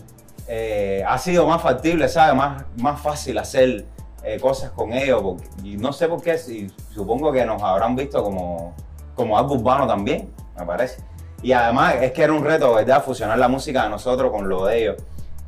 eh, 0.47 1.03
ha 1.07 1.17
sido 1.17 1.47
más 1.47 1.61
factible, 1.61 2.07
¿sabes? 2.09 2.35
Más, 2.35 2.63
más 2.77 3.01
fácil 3.01 3.37
hacer 3.37 3.85
eh, 4.23 4.39
cosas 4.39 4.71
con 4.71 4.91
ellos. 4.93 5.21
porque- 5.21 5.47
y 5.63 5.77
no 5.77 5.93
sé 5.93 6.07
por 6.07 6.21
qué, 6.21 6.37
si, 6.37 6.67
supongo 6.95 7.31
que 7.31 7.45
nos 7.45 7.61
habrán 7.61 7.95
visto 7.95 8.23
como, 8.23 8.73
como 9.15 9.37
algo 9.37 9.55
urbano 9.55 9.85
también, 9.85 10.33
me 10.57 10.65
parece. 10.65 11.03
Y 11.43 11.51
además 11.51 11.95
es 12.01 12.13
que 12.13 12.23
era 12.23 12.33
un 12.33 12.43
reto, 12.43 12.73
¿verdad? 12.73 13.03
Fusionar 13.03 13.37
la 13.37 13.49
música 13.49 13.83
de 13.83 13.89
nosotros 13.89 14.31
con 14.31 14.47
lo 14.47 14.65
de 14.65 14.81
ellos. 14.81 14.95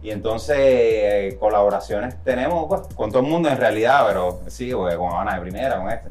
Y 0.03 0.11
entonces 0.11 0.57
eh, 0.59 1.37
colaboraciones 1.39 2.21
tenemos 2.23 2.65
pues, 2.67 2.81
con 2.95 3.11
todo 3.11 3.23
el 3.23 3.29
mundo 3.29 3.49
en 3.49 3.57
realidad, 3.57 4.05
pero 4.07 4.41
sí, 4.47 4.71
porque 4.73 4.95
con 4.97 5.11
Habana 5.11 5.35
de 5.35 5.41
Primera, 5.41 5.77
con 5.77 5.89
este. 5.89 6.09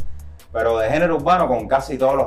Pero 0.53 0.79
de 0.79 0.89
género 0.89 1.17
urbano 1.17 1.47
con 1.47 1.69
casi 1.69 1.99
todos 1.99 2.15
los 2.17 2.27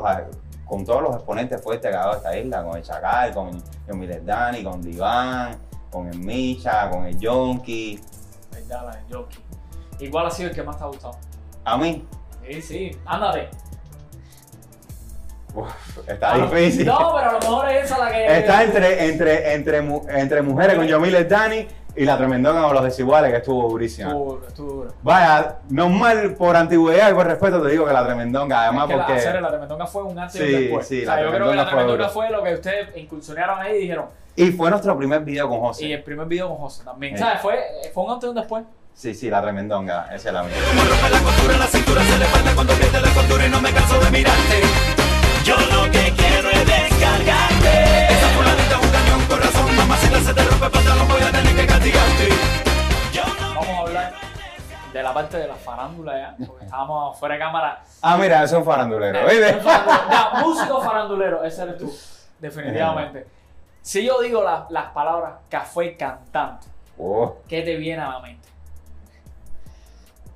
con 0.66 0.86
todos 0.86 1.02
los 1.02 1.16
exponentes 1.16 1.60
fuertes 1.62 1.90
que 1.90 1.98
ha 1.98 2.02
dado 2.02 2.18
esta 2.18 2.38
isla, 2.38 2.64
con 2.64 2.78
el 2.78 2.84
Chacal, 2.84 3.34
con 3.34 3.64
el 3.88 3.96
Miles 3.96 4.24
Dani, 4.24 4.64
con 4.64 4.82
Diván, 4.84 5.58
con 5.90 6.08
el 6.08 6.20
Micha, 6.20 6.92
con 6.92 7.06
el 7.08 7.20
Yonki. 7.20 8.00
Verdad, 8.52 8.86
la 8.86 8.96
de 8.98 9.02
Yoki. 9.10 9.40
¿Y 10.00 10.10
cuál 10.10 10.28
ha 10.28 10.32
sido 10.32 10.50
el 10.50 10.56
que 10.56 10.62
más 10.62 10.78
te 10.78 10.84
ha 10.84 10.88
gustado? 10.88 11.18
A 11.66 11.76
mí, 11.76 12.08
Sí, 12.50 12.62
sí, 12.64 12.92
ándate. 13.06 13.48
uf, 15.54 15.70
está 16.08 16.36
difícil. 16.38 16.86
No, 16.86 17.14
pero 17.16 17.30
a 17.30 17.34
lo 17.34 17.40
mejor 17.40 17.70
es 17.70 17.86
esa 17.86 17.98
la 18.00 18.12
que. 18.12 18.38
Está 18.40 18.64
entre, 18.64 19.06
entre, 19.08 19.54
entre, 19.54 19.82
mu- 19.82 20.06
entre 20.10 20.42
mujeres 20.42 20.76
con 20.76 20.86
Yomiles 20.88 21.30
Dani 21.30 21.68
y 21.96 22.06
la 22.06 22.18
tremendona 22.18 22.62
con 22.64 22.74
los 22.74 22.84
desiguales 22.84 23.30
que 23.32 23.38
estuvo 23.38 23.70
durísima. 23.70 24.10
Estuvo, 24.10 24.42
estuvo 24.48 24.72
duro. 24.74 24.94
Vaya, 25.04 25.58
normal 25.70 26.34
por 26.36 26.56
antigüedad 26.56 27.12
y 27.12 27.14
por 27.14 27.28
respeto 27.28 27.62
te 27.62 27.70
digo 27.70 27.86
que 27.86 27.94
la 27.94 28.06
tremendonga, 28.06 28.64
además 28.64 28.84
es 28.90 28.96
que 28.96 29.02
porque... 29.04 29.26
la, 29.26 29.42
la 29.42 29.48
Tremendonga 29.50 29.86
fue 29.88 30.04
un 30.04 30.18
antes 30.20 30.36
y 30.36 30.38
Sí, 30.48 30.54
un 30.56 30.60
después. 30.62 30.88
sí, 30.88 31.02
o 31.02 31.06
sea, 31.06 31.16
la 31.18 31.22
yo 31.24 31.32
creo 31.32 31.50
que 31.50 31.56
la 31.56 31.66
Tremendonga 31.66 31.66
fue 31.66 31.72
Tremendonga 31.84 32.04
duro. 32.08 32.14
fue 32.14 32.30
lo 32.32 32.44
que 32.44 32.54
ustedes 32.56 32.98
incursionaron 32.98 33.60
ahí 33.60 33.76
y 33.76 33.80
dijeron. 33.82 34.06
Y 34.36 34.52
fue 34.52 34.70
nuestro 34.70 34.98
primer 34.98 35.22
video 35.22 35.50
con 35.50 35.60
José. 35.60 35.86
Y 35.86 35.94
el 35.94 36.02
primer 36.04 36.26
video 36.28 36.48
con 36.48 36.58
José 36.58 36.84
también. 36.86 37.18
Sí. 37.18 37.24
¿Sabes? 37.24 37.42
Fue, 37.42 37.60
fue 37.94 38.04
un 38.06 38.12
antes 38.12 38.28
y 38.28 38.30
un 38.30 38.36
después. 38.36 38.64
Sí, 38.94 39.14
sí, 39.14 39.30
la 39.30 39.42
tremendonga, 39.42 40.08
esa 40.14 40.28
es 40.30 40.34
la 40.34 40.44
mía. 40.44 40.56
Como 40.70 40.84
rompe 40.84 41.10
la 41.10 41.20
costura, 41.20 41.58
la 41.58 41.68
cintura 41.68 42.04
se 42.04 42.18
le 42.18 42.26
falta 42.26 42.54
cuando 42.54 42.74
pierde 42.74 43.00
la 43.02 43.10
costura 43.14 43.46
y 43.46 43.50
no 43.50 43.62
me 43.62 43.72
canso 43.72 43.98
de 44.00 44.12
mirarte. 44.12 44.62
Yo 45.46 45.56
lo 45.58 45.84
que 45.90 46.14
quiero 46.18 46.50
es 46.50 46.66
descargarte. 46.66 48.14
Esa 48.14 48.28
fulanita 48.36 48.76
es 48.78 48.86
un 48.86 48.92
cañón 48.92 49.26
con 49.28 49.40
razón, 49.42 49.76
mamacita 49.78 50.20
se 50.20 50.34
te 50.34 50.44
rompe 50.44 50.66
el 50.66 50.72
pantalón, 50.72 51.08
voy 51.08 51.22
a 51.22 51.32
tener 51.32 51.56
que 51.56 51.66
castigarte. 51.66 52.30
Yo 53.14 53.24
no 53.40 53.54
Vamos 53.56 53.68
a 53.70 53.80
hablar 53.80 54.14
de 54.94 55.04
la 55.04 55.14
parte 55.14 55.38
de 55.38 55.48
la 55.48 55.56
farándula 55.56 56.18
ya. 56.18 56.46
Porque 56.46 56.66
estábamos 56.66 57.18
fuera 57.18 57.36
de 57.36 57.40
cámara. 57.40 57.82
Ah, 58.02 58.18
mira, 58.18 58.44
eso 58.44 58.56
es 58.56 58.60
un 58.60 58.66
farandulero, 58.66 59.30
Eh. 59.30 59.62
Ya, 60.12 60.32
músico 60.44 60.82
farandulero, 60.82 61.42
ese 61.46 61.64
eres 61.64 61.78
tú. 61.78 61.98
Definitivamente. 62.38 63.26
Si 63.82 64.06
yo 64.06 64.20
digo 64.22 64.44
la- 64.44 64.68
las 64.70 64.88
palabras 64.92 65.36
café 65.50 65.96
cantante, 65.96 66.68
Oh, 67.02 67.38
¿qué 67.48 67.62
te 67.62 67.78
viene 67.78 68.02
a 68.02 68.10
la 68.10 68.20
mente? 68.20 68.39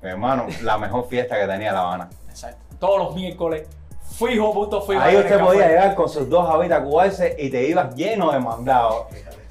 Mi 0.04 0.10
hermano, 0.10 0.46
la 0.62 0.76
mejor 0.76 1.08
fiesta 1.08 1.40
que 1.40 1.46
tenía 1.46 1.72
La 1.72 1.80
Habana. 1.80 2.10
Exacto. 2.28 2.62
Todos 2.78 2.98
los 2.98 3.14
miércoles, 3.14 3.66
fijo, 4.18 4.52
punto 4.52 4.82
fijo. 4.82 5.00
Ahí 5.00 5.16
usted 5.16 5.40
podía 5.40 5.66
llegar 5.66 5.94
con 5.94 6.10
sus 6.10 6.28
dos 6.28 6.48
habitas 6.48 6.82
cubaces 6.82 7.34
y 7.38 7.48
te 7.48 7.66
ibas 7.66 7.94
lleno 7.94 8.30
de 8.30 8.38
mandados. 8.38 9.06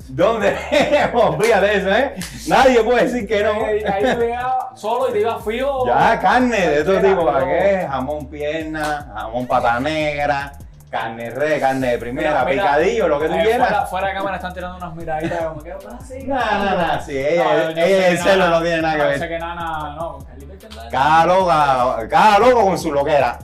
¿Dónde? 0.08 0.56
Olvídate 1.14 1.78
eso, 1.78 1.90
¿eh? 1.90 2.14
Nadie 2.48 2.84
puede 2.84 3.06
decir 3.06 3.28
que 3.28 3.44
no. 3.44 3.66
Ahí, 3.66 3.84
ahí 3.84 4.14
tú 4.14 4.20
llegabas 4.20 4.80
solo 4.80 5.10
y 5.10 5.14
te 5.14 5.22
ibas 5.22 5.44
fijo. 5.44 5.88
Ya, 5.88 6.20
carne 6.20 6.70
de 6.70 6.84
todo 6.84 7.02
tipo, 7.02 7.26
¿para 7.26 7.46
qué? 7.46 7.88
Jamón 7.90 8.28
pierna, 8.28 9.12
jamón 9.16 9.48
pata 9.48 9.80
negra, 9.80 10.54
carne 10.94 11.30
re, 11.32 11.60
carne 11.60 11.88
de 11.88 11.98
primera, 11.98 12.46
Mira, 12.46 12.64
picadillo, 12.64 13.08
lo 13.08 13.20
que 13.20 13.28
tú 13.28 13.34
eh, 13.34 13.42
quieras. 13.44 13.68
Fuera, 13.68 13.86
fuera 13.88 14.08
de 14.10 14.14
cámara 14.14 14.36
están 14.36 14.54
tirando 14.54 14.78
unas 14.78 14.96
miraditas 14.96 15.44
como 15.46 15.64
que 15.64 15.72
"Ah, 15.72 16.00
sí, 16.08 16.20
No, 16.28 16.36
no, 16.36 16.78
no, 16.96 17.02
sí, 17.02 17.18
ella, 17.18 17.44
No, 17.44 17.52
ella 17.52 17.66
sé 17.66 17.72
y 17.72 17.74
que 17.76 18.08
el 18.10 18.18
celo 18.20 18.44
Nana- 18.46 18.50
no 18.60 18.62
tiene 18.64 18.82
nada 18.84 18.94
que 18.94 19.00
Yo 19.02 19.06
ver. 19.08 19.20
sé 19.20 19.28
que 19.28 19.40
no, 19.40 20.20
Cada 20.92 21.26
loca, 21.26 22.08
cada 22.08 22.40
loco 22.40 22.62
con 22.66 22.78
su 22.78 22.92
loquera. 22.94 23.40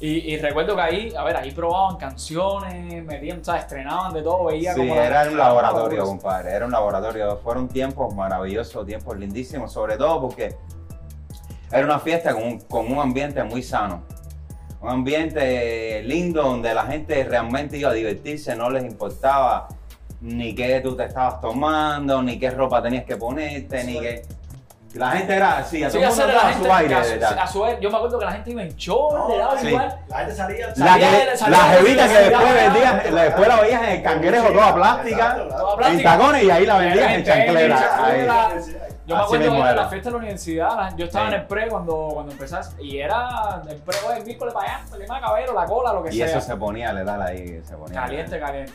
Y, 0.00 0.34
y 0.34 0.38
recuerdo 0.38 0.74
que 0.74 0.82
ahí, 0.82 1.14
a 1.16 1.22
ver, 1.22 1.36
ahí 1.36 1.52
probaban 1.52 1.96
canciones, 1.96 3.04
metían, 3.04 3.42
¿sabes? 3.44 3.62
Estrenaban 3.62 4.12
de 4.12 4.20
todo, 4.22 4.44
veía 4.46 4.74
Sí, 4.74 4.80
como. 4.80 4.94
era 4.96 5.22
un 5.28 5.38
laboratorio, 5.38 6.04
compadre, 6.04 6.50
era 6.52 6.66
un 6.66 6.72
laboratorio. 6.72 7.38
Fueron 7.38 7.68
tiempos 7.68 8.12
maravillosos, 8.14 8.84
tiempos 8.84 9.16
lindísimos, 9.16 9.72
sobre 9.72 9.96
todo 9.96 10.20
porque 10.20 10.56
era 11.70 11.84
una 11.84 11.98
fiesta 12.00 12.34
con 12.34 12.42
un, 12.42 12.60
con 12.60 12.92
un 12.92 12.98
ambiente 12.98 13.42
muy 13.44 13.62
sano. 13.62 14.02
Un 14.86 14.92
ambiente 14.92 16.00
lindo 16.04 16.42
donde 16.42 16.72
la 16.72 16.84
gente 16.86 17.24
realmente 17.24 17.76
iba 17.76 17.90
a 17.90 17.92
divertirse, 17.92 18.54
no 18.54 18.70
les 18.70 18.84
importaba 18.84 19.66
ni 20.20 20.54
qué 20.54 20.80
tú 20.80 20.96
te 20.96 21.04
estabas 21.06 21.40
tomando, 21.40 22.22
ni 22.22 22.38
qué 22.38 22.50
ropa 22.52 22.80
tenías 22.80 23.04
que 23.04 23.16
ponerte, 23.16 23.82
ni 23.82 23.98
qué... 23.98 24.22
La 24.94 25.10
gente 25.10 25.34
era 25.34 25.58
así, 25.58 25.82
a 25.82 25.90
Sí, 25.90 25.98
todo 25.98 26.04
el 26.04 26.08
mundo 26.10 26.26
daba 26.28 26.48
gente, 26.52 26.68
su 26.68 26.72
aire. 26.72 26.94
a, 26.94 26.98
de 27.00 27.04
su, 27.04 27.10
verdad. 27.10 27.38
a 27.38 27.46
su 27.48 27.62
vez, 27.62 27.80
yo 27.80 27.90
me 27.90 27.96
acuerdo 27.96 28.18
que 28.20 28.24
la 28.24 28.32
gente 28.32 28.50
iba 28.52 28.62
en 28.62 28.76
short, 28.76 29.28
le 29.28 29.38
daba 29.38 29.58
Sí. 29.60 29.66
igual. 29.68 29.98
La 30.08 30.16
gente 30.18 30.34
salía. 30.34 30.66
La, 30.68 30.74
Salía 30.74 30.94
que, 31.10 31.24
la 31.26 31.34
de 31.34 31.50
la 31.50 31.58
jevita 31.58 32.08
que 32.08 32.14
después 32.18 32.46
ya. 32.46 32.54
vendías, 32.54 33.10
la- 33.12 33.22
después 33.24 33.48
la 33.48 33.60
veías 33.60 33.82
en 33.82 33.88
el 33.90 34.02
cangrejo 34.02 34.48
toda 34.52 34.74
plástica, 34.74 35.36
en 35.90 36.02
tacones 36.02 36.42
y 36.44 36.50
ahí 36.50 36.64
la 36.64 36.78
vendías 36.78 37.12
en 37.12 37.24
chanclera. 37.24 37.80
Yo 39.06 39.14
me 39.16 39.22
acuerdo 39.22 39.50
que 39.52 39.58
era 39.58 39.72
la 39.74 39.88
fiesta 39.88 40.08
de 40.08 40.12
la 40.12 40.18
universidad, 40.18 40.96
yo 40.96 41.04
estaba 41.06 41.28
Sí. 41.28 41.34
en 41.34 41.40
el 41.40 41.46
pre 41.46 41.68
cuando, 41.68 42.08
cuando 42.12 42.32
empezaste, 42.32 42.82
y 42.82 42.98
era 42.98 43.62
el 43.68 43.76
pre 43.76 43.96
el 44.16 44.24
miércoles 44.24 44.52
para 44.52 44.66
allá, 44.78 44.84
el 45.00 45.06
más 45.08 45.20
cabello, 45.20 45.52
la 45.54 45.64
cola, 45.66 45.92
lo 45.92 46.02
que 46.02 46.10
Y 46.10 46.16
sea. 46.18 46.26
eso 46.26 46.40
se 46.40 46.56
ponía 46.56 46.92
letal 46.92 47.22
ahí, 47.22 47.62
se 47.64 47.76
ponía. 47.76 48.00
Caliente, 48.00 48.40
caliente. 48.40 48.72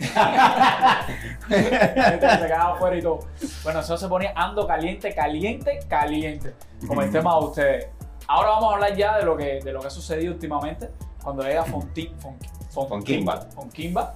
Se 1.48 2.46
quedaba 2.46 2.74
afuera 2.74 2.96
y 2.96 3.02
todo. 3.02 3.20
Bueno, 3.62 3.80
eso 3.80 3.96
se 3.98 4.08
ponía 4.08 4.32
ando 4.34 4.66
caliente, 4.66 5.14
caliente, 5.14 5.78
caliente. 5.88 6.54
Como 6.86 7.02
el 7.02 7.10
tema 7.10 7.34
de 7.38 7.44
ustedes. 7.44 7.86
Ahora 8.26 8.50
vamos 8.50 8.70
a 8.70 8.74
hablar 8.76 8.94
ya 8.96 9.18
de 9.18 9.24
lo 9.24 9.36
que, 9.36 9.60
de 9.62 9.72
lo 9.72 9.80
que 9.80 9.88
ha 9.88 9.90
sucedido 9.90 10.32
últimamente. 10.32 10.90
Cuando 11.22 11.42
llega 11.42 11.64
Fonti, 11.64 12.14
Fon, 12.18 12.36
Fon-. 12.70 12.88
Fonkimba. 12.88 14.14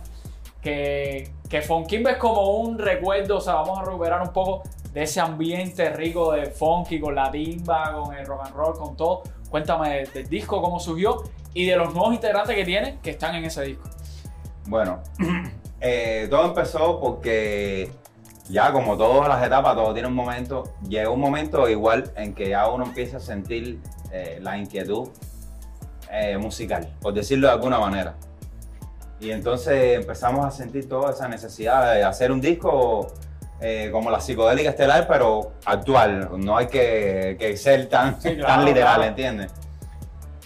Que, 0.64 1.30
que 1.48 1.58
es 1.58 2.16
como 2.18 2.56
un 2.56 2.78
recuerdo, 2.78 3.36
o 3.36 3.40
sea, 3.40 3.54
vamos 3.54 3.78
a 3.78 3.84
recuperar 3.84 4.22
un 4.22 4.32
poco 4.32 4.62
de 4.92 5.02
ese 5.02 5.20
ambiente 5.20 5.90
rico 5.90 6.32
de 6.32 6.46
funky, 6.46 6.98
con 6.98 7.14
la 7.14 7.30
timba, 7.30 7.92
con 7.92 8.16
el 8.16 8.24
rock 8.24 8.46
and 8.46 8.56
roll, 8.56 8.78
con 8.78 8.96
todo. 8.96 9.22
Cuéntame 9.50 10.06
del 10.06 10.28
disco, 10.28 10.62
cómo 10.62 10.80
surgió 10.80 11.22
y 11.52 11.66
de 11.66 11.76
los 11.76 11.94
nuevos 11.94 12.14
integrantes 12.14 12.56
que 12.56 12.64
tienen 12.64 12.98
que 12.98 13.10
están 13.10 13.34
en 13.34 13.44
ese 13.44 13.62
disco. 13.62 13.88
Bueno, 14.66 15.00
eh, 15.80 16.26
todo 16.30 16.46
empezó 16.46 16.98
porque 16.98 17.92
ya 18.48 18.72
como 18.72 18.96
todas 18.96 19.28
las 19.28 19.44
etapas, 19.44 19.74
todo 19.74 19.92
tiene 19.92 20.08
un 20.08 20.14
momento. 20.14 20.64
Llegó 20.88 21.12
un 21.12 21.20
momento 21.20 21.68
igual 21.68 22.10
en 22.16 22.34
que 22.34 22.50
ya 22.50 22.68
uno 22.68 22.84
empieza 22.84 23.18
a 23.18 23.20
sentir 23.20 23.80
eh, 24.12 24.38
la 24.40 24.58
inquietud 24.58 25.08
eh, 26.10 26.36
musical, 26.38 26.88
por 27.00 27.14
decirlo 27.14 27.48
de 27.48 27.52
alguna 27.54 27.78
manera. 27.78 28.16
Y 29.24 29.30
entonces 29.32 29.96
empezamos 30.00 30.44
a 30.44 30.50
sentir 30.50 30.86
toda 30.86 31.10
esa 31.12 31.28
necesidad 31.28 31.94
de 31.94 32.04
hacer 32.04 32.30
un 32.30 32.42
disco 32.42 33.06
eh, 33.58 33.88
como 33.90 34.10
la 34.10 34.20
psicodélica 34.20 34.68
estelar, 34.68 35.06
pero 35.08 35.52
actual. 35.64 36.28
No 36.44 36.58
hay 36.58 36.66
que, 36.66 37.36
que 37.38 37.56
ser 37.56 37.88
tan, 37.88 38.20
Sí, 38.20 38.34
claro, 38.36 38.46
tan 38.46 38.64
literal, 38.66 38.94
claro. 38.96 39.08
¿entiendes? 39.08 39.50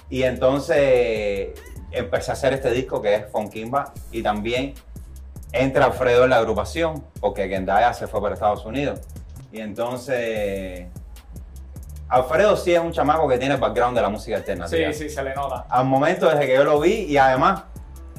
Y 0.09 0.23
entonces 0.23 1.49
empecé 1.91 2.31
a 2.31 2.35
hacer 2.35 2.53
este 2.53 2.71
disco 2.71 3.03
que 3.03 3.15
es 3.17 3.25
Fonkimba 3.33 3.93
y 4.13 4.23
también 4.23 4.75
entra 5.51 5.87
Alfredo 5.87 6.23
en 6.25 6.31
la 6.31 6.37
agrupación 6.37 7.03
porque 7.21 7.49
Kendaya 7.49 7.93
se 7.95 8.07
fue 8.07 8.23
para 8.23 8.35
Estados 8.35 8.65
Unidos. 8.65 9.01
Y 9.51 9.59
entonces 9.61 10.87
Alfredo 12.09 12.57
sí 12.57 12.73
es 12.75 12.81
un 12.81 12.93
chamaco 12.93 13.29
que 13.29 13.37
tiene 13.39 13.55
el 13.55 13.61
background 13.61 13.97
de 13.97 14.03
la 14.03 14.09
música 14.09 14.37
Sí, 14.37 14.41
alternativa. 14.43 14.93
sí, 14.93 15.09
se 15.11 15.23
le 15.23 15.35
nota. 15.35 15.67
Al 15.69 15.85
momento 15.85 16.29
desde 16.31 16.47
que 16.47 16.55
yo 16.55 16.65
lo 16.65 16.79
vi 16.81 16.93
y 17.05 17.19
además 17.19 17.65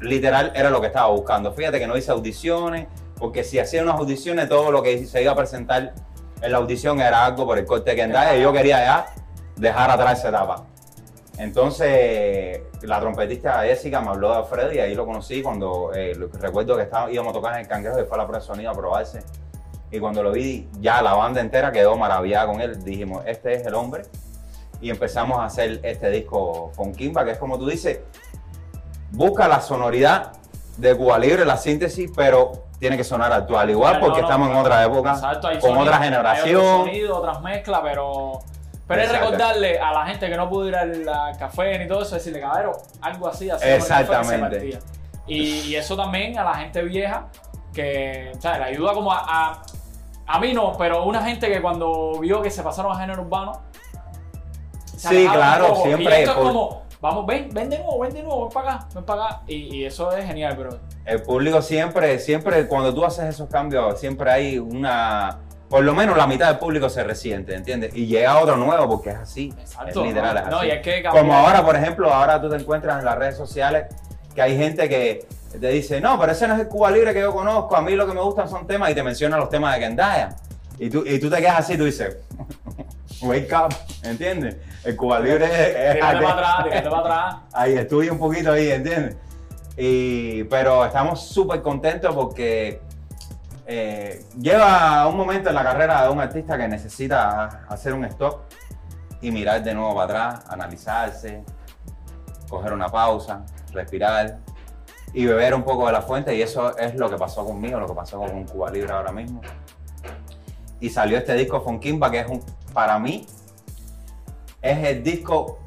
literal 0.02 0.52
era 0.56 0.70
lo 0.70 0.82
que 0.82 0.88
estaba 0.88 1.08
buscando. 1.08 1.54
Fíjate 1.54 1.80
que 1.80 1.88
no 1.88 1.98
hice 1.98 2.12
audiciones 2.12 2.88
porque 3.18 3.44
si 3.44 3.60
hacía 3.60 3.84
unas 3.84 3.96
audiciones 3.96 4.48
todo 4.48 4.72
lo 4.72 4.82
que 4.82 5.06
se 5.06 5.22
iba 5.22 5.34
a 5.34 5.36
presentar 5.36 5.94
en 6.42 6.52
la 6.52 6.58
audición 6.58 7.02
era 7.02 7.26
algo 7.26 7.46
por 7.46 7.58
el 7.58 7.66
corte 7.66 7.92
de 7.92 7.98
Kendaya 7.98 8.36
y 8.38 8.42
yo 8.42 8.54
quería 8.54 8.80
ya 8.80 9.06
dejar 9.58 9.92
atrás 9.92 10.20
esa 10.20 10.30
etapa. 10.30 10.66
Entonces, 11.38 12.62
la 12.82 13.00
trompetista 13.00 13.62
Jessica 13.64 14.02
me 14.02 14.10
habló 14.10 14.32
de 14.32 14.38
Alfredo 14.38 14.74
y 14.74 14.80
ahí 14.80 14.94
lo 14.94 15.06
conocí 15.06 15.42
cuando 15.42 15.92
eh, 15.94 16.14
recuerdo 16.34 16.76
que 16.76 16.84
estaba, 16.84 17.12
íbamos 17.12 17.32
a 17.32 17.34
tocar 17.34 17.54
en 17.54 17.62
el 17.62 17.68
Cangrejo 17.68 18.00
y 18.00 18.04
fue 18.04 18.16
a 18.16 18.22
la 18.22 18.28
prueba 18.28 18.40
de 18.42 18.46
sonido 18.46 18.72
a 18.72 18.74
probarse. 18.74 19.22
Y 19.92 20.00
cuando 20.00 20.22
lo 20.22 20.32
vi, 20.32 20.68
ya 20.80 21.02
la 21.02 21.14
banda 21.14 21.42
entera 21.42 21.72
quedó 21.72 21.96
maravillada 21.98 22.46
con 22.46 22.62
él. 22.62 22.84
Dijimos, 22.84 23.24
este 23.26 23.54
es 23.54 23.66
el 23.66 23.74
hombre. 23.74 24.04
Y 24.82 24.90
empezamos 24.90 25.40
a 25.40 25.46
hacer 25.46 25.80
este 25.84 26.10
disco 26.10 26.72
Fonkimba, 26.74 27.26
que 27.26 27.32
es 27.32 27.38
como 27.38 27.58
tú 27.58 27.68
dices, 27.68 28.00
busca 29.12 29.48
la 29.48 29.62
sonoridad 29.62 30.34
de 30.78 30.96
Cuba 30.96 31.18
Libre, 31.20 31.46
la 31.46 31.58
síntesis, 31.58 32.12
pero 32.16 32.70
tiene 32.80 32.96
que 32.96 33.04
sonar 33.04 33.32
actual 33.34 33.70
igual 33.70 34.00
porque 34.00 34.22
no, 34.22 34.28
estamos 34.28 34.48
no, 34.48 34.54
en 34.56 34.60
otra 34.62 34.84
época, 34.86 35.12
Exacto, 35.12 35.48
hay 35.48 35.60
con 35.60 35.70
sonido, 35.72 35.84
otra 35.84 35.98
Hay 35.98 36.04
generación. 36.04 36.62
otro 36.62 36.78
sonido, 36.86 37.18
otras 37.18 37.42
mezclas, 37.42 37.82
pero. 37.84 38.40
Pero 38.88 39.02
es 39.04 39.12
recordarle 39.12 39.78
a 39.80 39.92
la 39.94 40.08
gente 40.08 40.28
que 40.28 40.36
no 40.36 40.50
pudo 40.50 40.68
ir 40.68 40.76
al, 40.76 41.06
café 41.38 41.78
ni 41.78 41.88
todo 41.88 42.02
eso, 42.02 42.16
decirle, 42.16 42.40
caballero, 42.40 42.78
algo 43.02 43.28
así, 43.28 43.48
así. 43.50 43.64
café 43.64 43.76
que 43.76 43.82
se 43.82 43.94
Exactamente. 44.02 44.50
partía". 44.50 44.80
Y, 45.28 45.44
y 45.60 45.76
eso 45.76 45.96
también 45.96 46.40
a 46.40 46.44
la 46.44 46.56
gente 46.56 46.82
vieja, 46.82 47.28
que, 47.72 48.32
o 48.36 48.42
sea, 48.42 48.58
le 48.58 48.64
ayuda 48.64 48.94
como 48.94 49.12
a, 49.12 49.20
a. 49.28 49.62
a 50.26 50.40
mí 50.40 50.54
no, 50.54 50.76
pero 50.76 51.04
una 51.04 51.22
gente 51.24 51.52
que 51.52 51.62
cuando 51.62 52.14
vio 52.20 52.42
que 52.42 52.50
se 52.50 52.64
pasaron 52.64 52.92
a 52.94 53.00
género 53.00 53.22
urbano, 53.22 53.62
se 54.96 55.10
Sí, 55.10 55.28
claro, 55.32 55.76
siempre 55.76 56.20
Y 56.20 56.24
esto 56.24 56.32
es 56.32 56.38
como, 56.38 56.82
vamos, 57.02 57.26
ven, 57.26 57.50
ven 57.54 57.70
de 57.70 57.78
nuevo, 57.80 58.00
ven 58.00 58.14
de 58.14 58.24
nuevo, 58.24 58.44
ven 58.46 58.54
para 58.54 58.74
acá, 58.76 58.88
ven 58.94 59.04
para 59.06 59.26
acá. 59.26 59.42
Y, 59.48 59.78
y 59.78 59.86
eso 59.86 60.12
es 60.16 60.26
genial, 60.26 60.56
bro. 60.58 60.80
El 61.06 61.22
público 61.22 61.62
siempre, 61.62 62.20
siempre, 62.20 62.68
cuando 62.68 62.94
tú 62.94 63.06
haces 63.06 63.26
esos 63.26 63.50
cambios, 63.50 64.00
siempre 64.00 64.32
hay 64.32 64.58
una. 64.60 65.40
Por 65.70 65.84
lo 65.84 65.94
menos 65.94 66.18
la 66.18 66.26
mitad 66.26 66.48
del 66.48 66.58
público 66.58 66.90
se 66.90 67.04
resiente, 67.04 67.54
¿entiendes? 67.54 67.96
Y 67.96 68.08
llega 68.08 68.40
otro 68.40 68.58
nuevo 68.58 68.90
porque 68.90 69.12
es 69.12 69.18
así. 69.18 69.54
Exacto. 69.60 70.02
es 70.02 70.08
literal, 70.08 70.38
es 70.38 70.48
No, 70.48 70.58
así. 70.60 70.68
y 70.68 70.72
hay 70.72 70.82
que. 70.82 71.04
Como 71.04 71.34
ahora, 71.34 71.64
por 71.64 71.76
ejemplo, 71.76 72.12
ahora 72.12 72.42
tú 72.42 72.50
te 72.50 72.56
encuentras 72.56 73.00
en 73.00 73.06
las 73.06 73.16
redes 73.18 73.38
sociales 73.38 73.86
que 74.34 74.42
hay 74.42 74.58
gente 74.58 74.90
que 74.90 75.28
te 75.52 75.68
dice, 75.70 76.02
no, 76.02 76.20
pero 76.20 76.32
ese 76.32 76.48
no 76.48 76.56
es 76.56 76.62
el 76.62 76.68
Cuba 76.68 76.90
Libre 76.92 77.14
que 77.14 77.20
yo 77.22 77.34
conozco, 77.34 77.76
a 77.76 77.82
mí 77.82 77.94
lo 77.96 78.08
que 78.08 78.14
me 78.14 78.22
gustan 78.22 78.48
son 78.50 78.66
temas 78.68 78.90
y 78.92 78.96
te 78.96 79.04
menciona 79.04 79.38
los 79.38 79.50
temas 79.50 79.74
de 79.76 79.80
Kendaya. 79.82 80.30
Y 80.80 80.90
tú, 80.90 81.04
y 81.06 81.20
tú 81.20 81.30
te 81.30 81.38
quedas 81.38 81.60
así, 81.60 81.78
tú 81.78 81.86
dices, 81.86 82.18
wake 83.22 83.52
up, 83.54 83.74
¿entiendes? 84.04 84.58
El 84.90 84.96
Cuba 84.96 85.20
Libre 85.20 85.46
es... 85.46 85.96
es 85.96 86.02
para 86.02 86.32
atrás, 86.32 86.84
para 86.84 86.98
atrás. 86.98 87.36
ahí 87.54 87.76
estudia 87.76 88.12
un 88.12 88.18
poquito 88.18 88.54
ahí, 88.54 88.72
¿entiendes? 88.72 89.18
Y, 89.78 90.46
pero 90.46 90.84
estamos 90.84 91.28
súper 91.28 91.62
contentos 91.62 92.16
porque 92.16 92.82
eh, 93.68 94.26
lleva 94.40 95.06
un 95.06 95.16
momento 95.16 95.50
en 95.50 95.56
la 95.56 95.64
carrera 95.64 96.04
de 96.04 96.10
un 96.10 96.20
artista 96.20 96.58
que 96.58 96.68
necesita 96.68 97.66
hacer 97.70 97.94
un 97.94 98.04
stop 98.06 98.42
y 99.22 99.30
mirar 99.30 99.64
de 99.64 99.76
nuevo 99.76 99.94
para 99.94 100.30
atrás, 100.30 100.46
analizarse, 100.50 101.44
coger 102.50 102.74
una 102.74 102.90
pausa, 102.90 103.46
respirar 103.72 104.40
y 105.14 105.24
beber 105.28 105.54
un 105.54 105.62
poco 105.62 105.86
de 105.86 105.92
la 105.92 106.02
fuente 106.02 106.36
y 106.36 106.42
eso 106.42 106.76
es 106.80 106.96
lo 106.96 107.12
que 107.12 107.18
pasó 107.18 107.46
conmigo, 107.46 107.80
lo 107.80 107.86
que 107.86 107.94
pasó 107.94 108.20
con 108.20 108.44
Cuba 108.46 108.72
Libre 108.72 108.92
ahora 108.92 109.12
mismo. 109.12 109.40
Y 110.80 110.90
salió 110.90 111.20
este 111.20 111.36
disco 111.36 111.62
Funkimba 111.62 112.10
que 112.10 112.22
es 112.22 112.28
un, 112.28 112.44
para 112.74 112.98
mí, 112.98 113.28
es 114.62 114.78
el 114.84 115.04
disco 115.04 115.60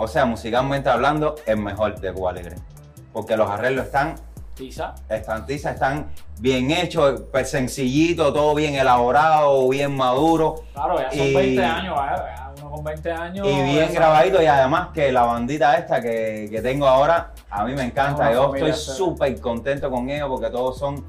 o 0.00 0.06
sea, 0.06 0.24
musicalmente 0.24 0.88
hablando, 0.88 1.34
el 1.44 1.56
mejor 1.58 1.98
de 2.00 2.12
Cuba. 2.12 2.32
Porque 3.12 3.36
los 3.36 3.50
arreglos 3.50 3.86
están, 3.86 4.14
Tiza. 4.54 4.94
están, 5.08 5.44
tiza, 5.44 5.72
están 5.72 6.10
bien 6.38 6.70
hechos, 6.70 7.22
pues, 7.32 7.50
sencillito, 7.50 8.32
todo 8.32 8.54
bien 8.54 8.76
elaborado, 8.76 9.68
bien 9.68 9.96
maduro 9.96 10.62
Claro, 10.72 11.00
ya 11.00 11.10
son 11.10 11.26
Y- 11.26 11.34
20 11.34 11.64
años, 11.64 11.98
¿eh? 11.98 12.32
Uno 12.60 12.70
con 12.70 12.84
20 12.84 13.10
años. 13.12 13.46
y 13.46 13.62
bien 13.62 13.92
grabadito. 13.92 14.40
Y 14.40 14.46
además 14.46 14.88
que 14.94 15.10
la 15.10 15.22
bandita 15.24 15.76
esta 15.76 16.00
que, 16.00 16.48
que 16.50 16.60
tengo 16.62 16.86
ahora, 16.86 17.32
a 17.50 17.64
mí 17.64 17.74
me 17.74 17.82
encanta. 17.82 18.32
Yo 18.32 18.54
estoy 18.54 18.72
súper 18.72 19.40
contento 19.40 19.90
con 19.90 20.08
ellos 20.10 20.28
porque 20.28 20.48
todos 20.50 20.78
son 20.78 21.04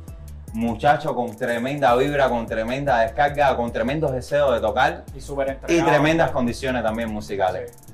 muchachos 0.53 1.13
con 1.13 1.35
tremenda 1.35 1.95
vibra, 1.95 2.29
con 2.29 2.45
tremenda 2.45 2.99
descarga, 2.99 3.55
con 3.55 3.71
tremendos 3.71 4.11
deseos 4.11 4.53
de 4.53 4.61
tocar 4.61 5.03
Y 5.67 5.81
tremendas 5.81 6.31
condiciones 6.31 6.83
también 6.83 7.11
musicales. 7.11 7.71
Sí. 7.85 7.93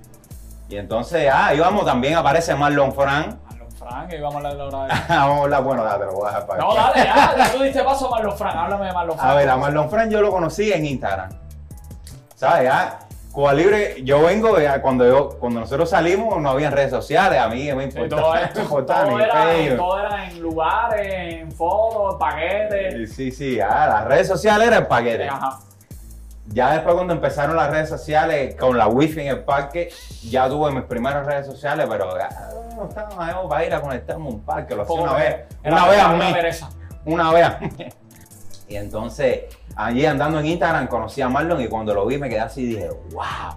Y 0.70 0.78
entonces, 0.78 1.30
ah, 1.32 1.48
ahí 1.48 1.60
vamos, 1.60 1.86
también 1.86 2.16
aparece 2.16 2.56
Marlon 2.56 2.92
Fran. 2.94 3.40
Marlon 3.48 3.72
Frank, 3.72 4.12
y 4.12 4.20
vamos 4.20 4.36
a 4.36 4.38
hablar 4.38 4.52
de 4.54 4.58
la 4.58 4.66
hora 4.66 4.84
de... 4.84 5.02
Vamos 5.10 5.38
a 5.38 5.44
hablar, 5.44 5.64
bueno, 5.64 5.84
dale, 5.84 6.00
te 6.00 6.06
lo 6.06 6.14
voy 6.14 6.24
a 6.24 6.28
dejar 6.28 6.48
para 6.48 6.62
No, 6.62 6.76
dale, 6.76 7.04
ya, 7.04 7.52
tú 7.56 7.64
diste 7.64 7.84
paso 7.84 8.08
a 8.08 8.10
Marlon 8.10 8.38
Frank, 8.38 8.56
háblame 8.56 8.86
de 8.88 8.94
Marlon 8.94 9.18
Frank. 9.18 9.32
A 9.32 9.36
ver, 9.36 9.50
a 9.50 9.58
Marlon 9.58 9.90
Fran 9.90 10.10
yo 10.10 10.22
lo 10.22 10.32
conocí 10.32 10.72
en 10.72 10.86
Instagram. 10.86 11.30
¿Sabes? 12.36 12.64
Ya, 12.64 13.00
Cuba 13.36 13.54
Libre, 13.54 14.02
yo 14.06 14.24
vengo, 14.24 14.56
cuando, 14.82 15.06
yo, 15.06 15.38
cuando 15.40 15.60
nosotros 15.60 15.90
salimos 15.90 16.42
no 16.42 16.52
había 16.52 16.70
redes 16.70 16.92
sociales, 16.92 17.38
a 17.38 17.50
mí 17.50 17.70
me 17.74 17.92
Sí, 17.92 18.00
importaba, 18.00 18.48
todo, 18.54 18.64
importaba 18.64 19.22
era, 19.22 19.76
todo 19.76 20.00
era 20.00 20.26
en 20.30 20.42
lugares, 20.42 21.34
en 21.42 21.52
fotos, 21.52 22.14
en 22.14 22.20
paquetes. 22.20 23.14
Sí, 23.14 23.32
sí, 23.32 23.58
ya, 23.58 23.88
las 23.88 24.06
redes 24.06 24.30
sociales 24.30 24.68
era 24.70 24.78
el 24.78 24.88
paquete. 24.88 25.28
Ajá. 25.28 25.60
Ya 26.48 26.72
después 26.72 26.96
cuando 26.96 27.12
empezaron 27.14 27.58
las 27.58 27.70
redes 27.72 27.90
sociales 27.90 28.56
con 28.56 28.78
la 28.78 28.88
wifi 28.88 29.20
en 29.20 29.28
el 29.28 29.44
parque, 29.44 29.90
ya 30.30 30.48
tuve 30.48 30.72
mis 30.72 30.84
primeras 30.84 31.26
redes 31.26 31.46
sociales, 31.46 31.88
pero 31.90 32.18
ya, 32.18 32.30
no 32.78 32.88
estábamos 32.88 33.50
para 33.50 33.66
ir 33.66 33.74
a 33.74 33.82
conectarme 33.82 34.28
a 34.28 34.30
un 34.30 34.46
parque, 34.46 34.76
lo 34.76 34.84
hacía 34.84 34.96
una 34.96 35.14
vez, 35.14 35.36
una 35.66 35.88
vez 35.88 36.04
una 36.06 36.14
mes. 36.14 36.34
pereza. 36.34 36.70
una 37.04 37.32
vez. 37.34 37.48
Y 38.68 38.76
entonces, 38.76 39.42
allí 39.76 40.06
andando 40.06 40.40
en 40.40 40.46
Instagram 40.48 40.88
conocí 40.88 41.22
a 41.22 41.30
Marlon 41.30 41.62
y 41.62 41.68
cuando 41.68 41.94
lo 41.94 42.06
vi 42.06 42.18
me 42.18 42.30
quedé 42.30 42.40
así 42.40 42.62
y 42.64 42.66
dije, 42.68 42.90
wow, 43.12 43.56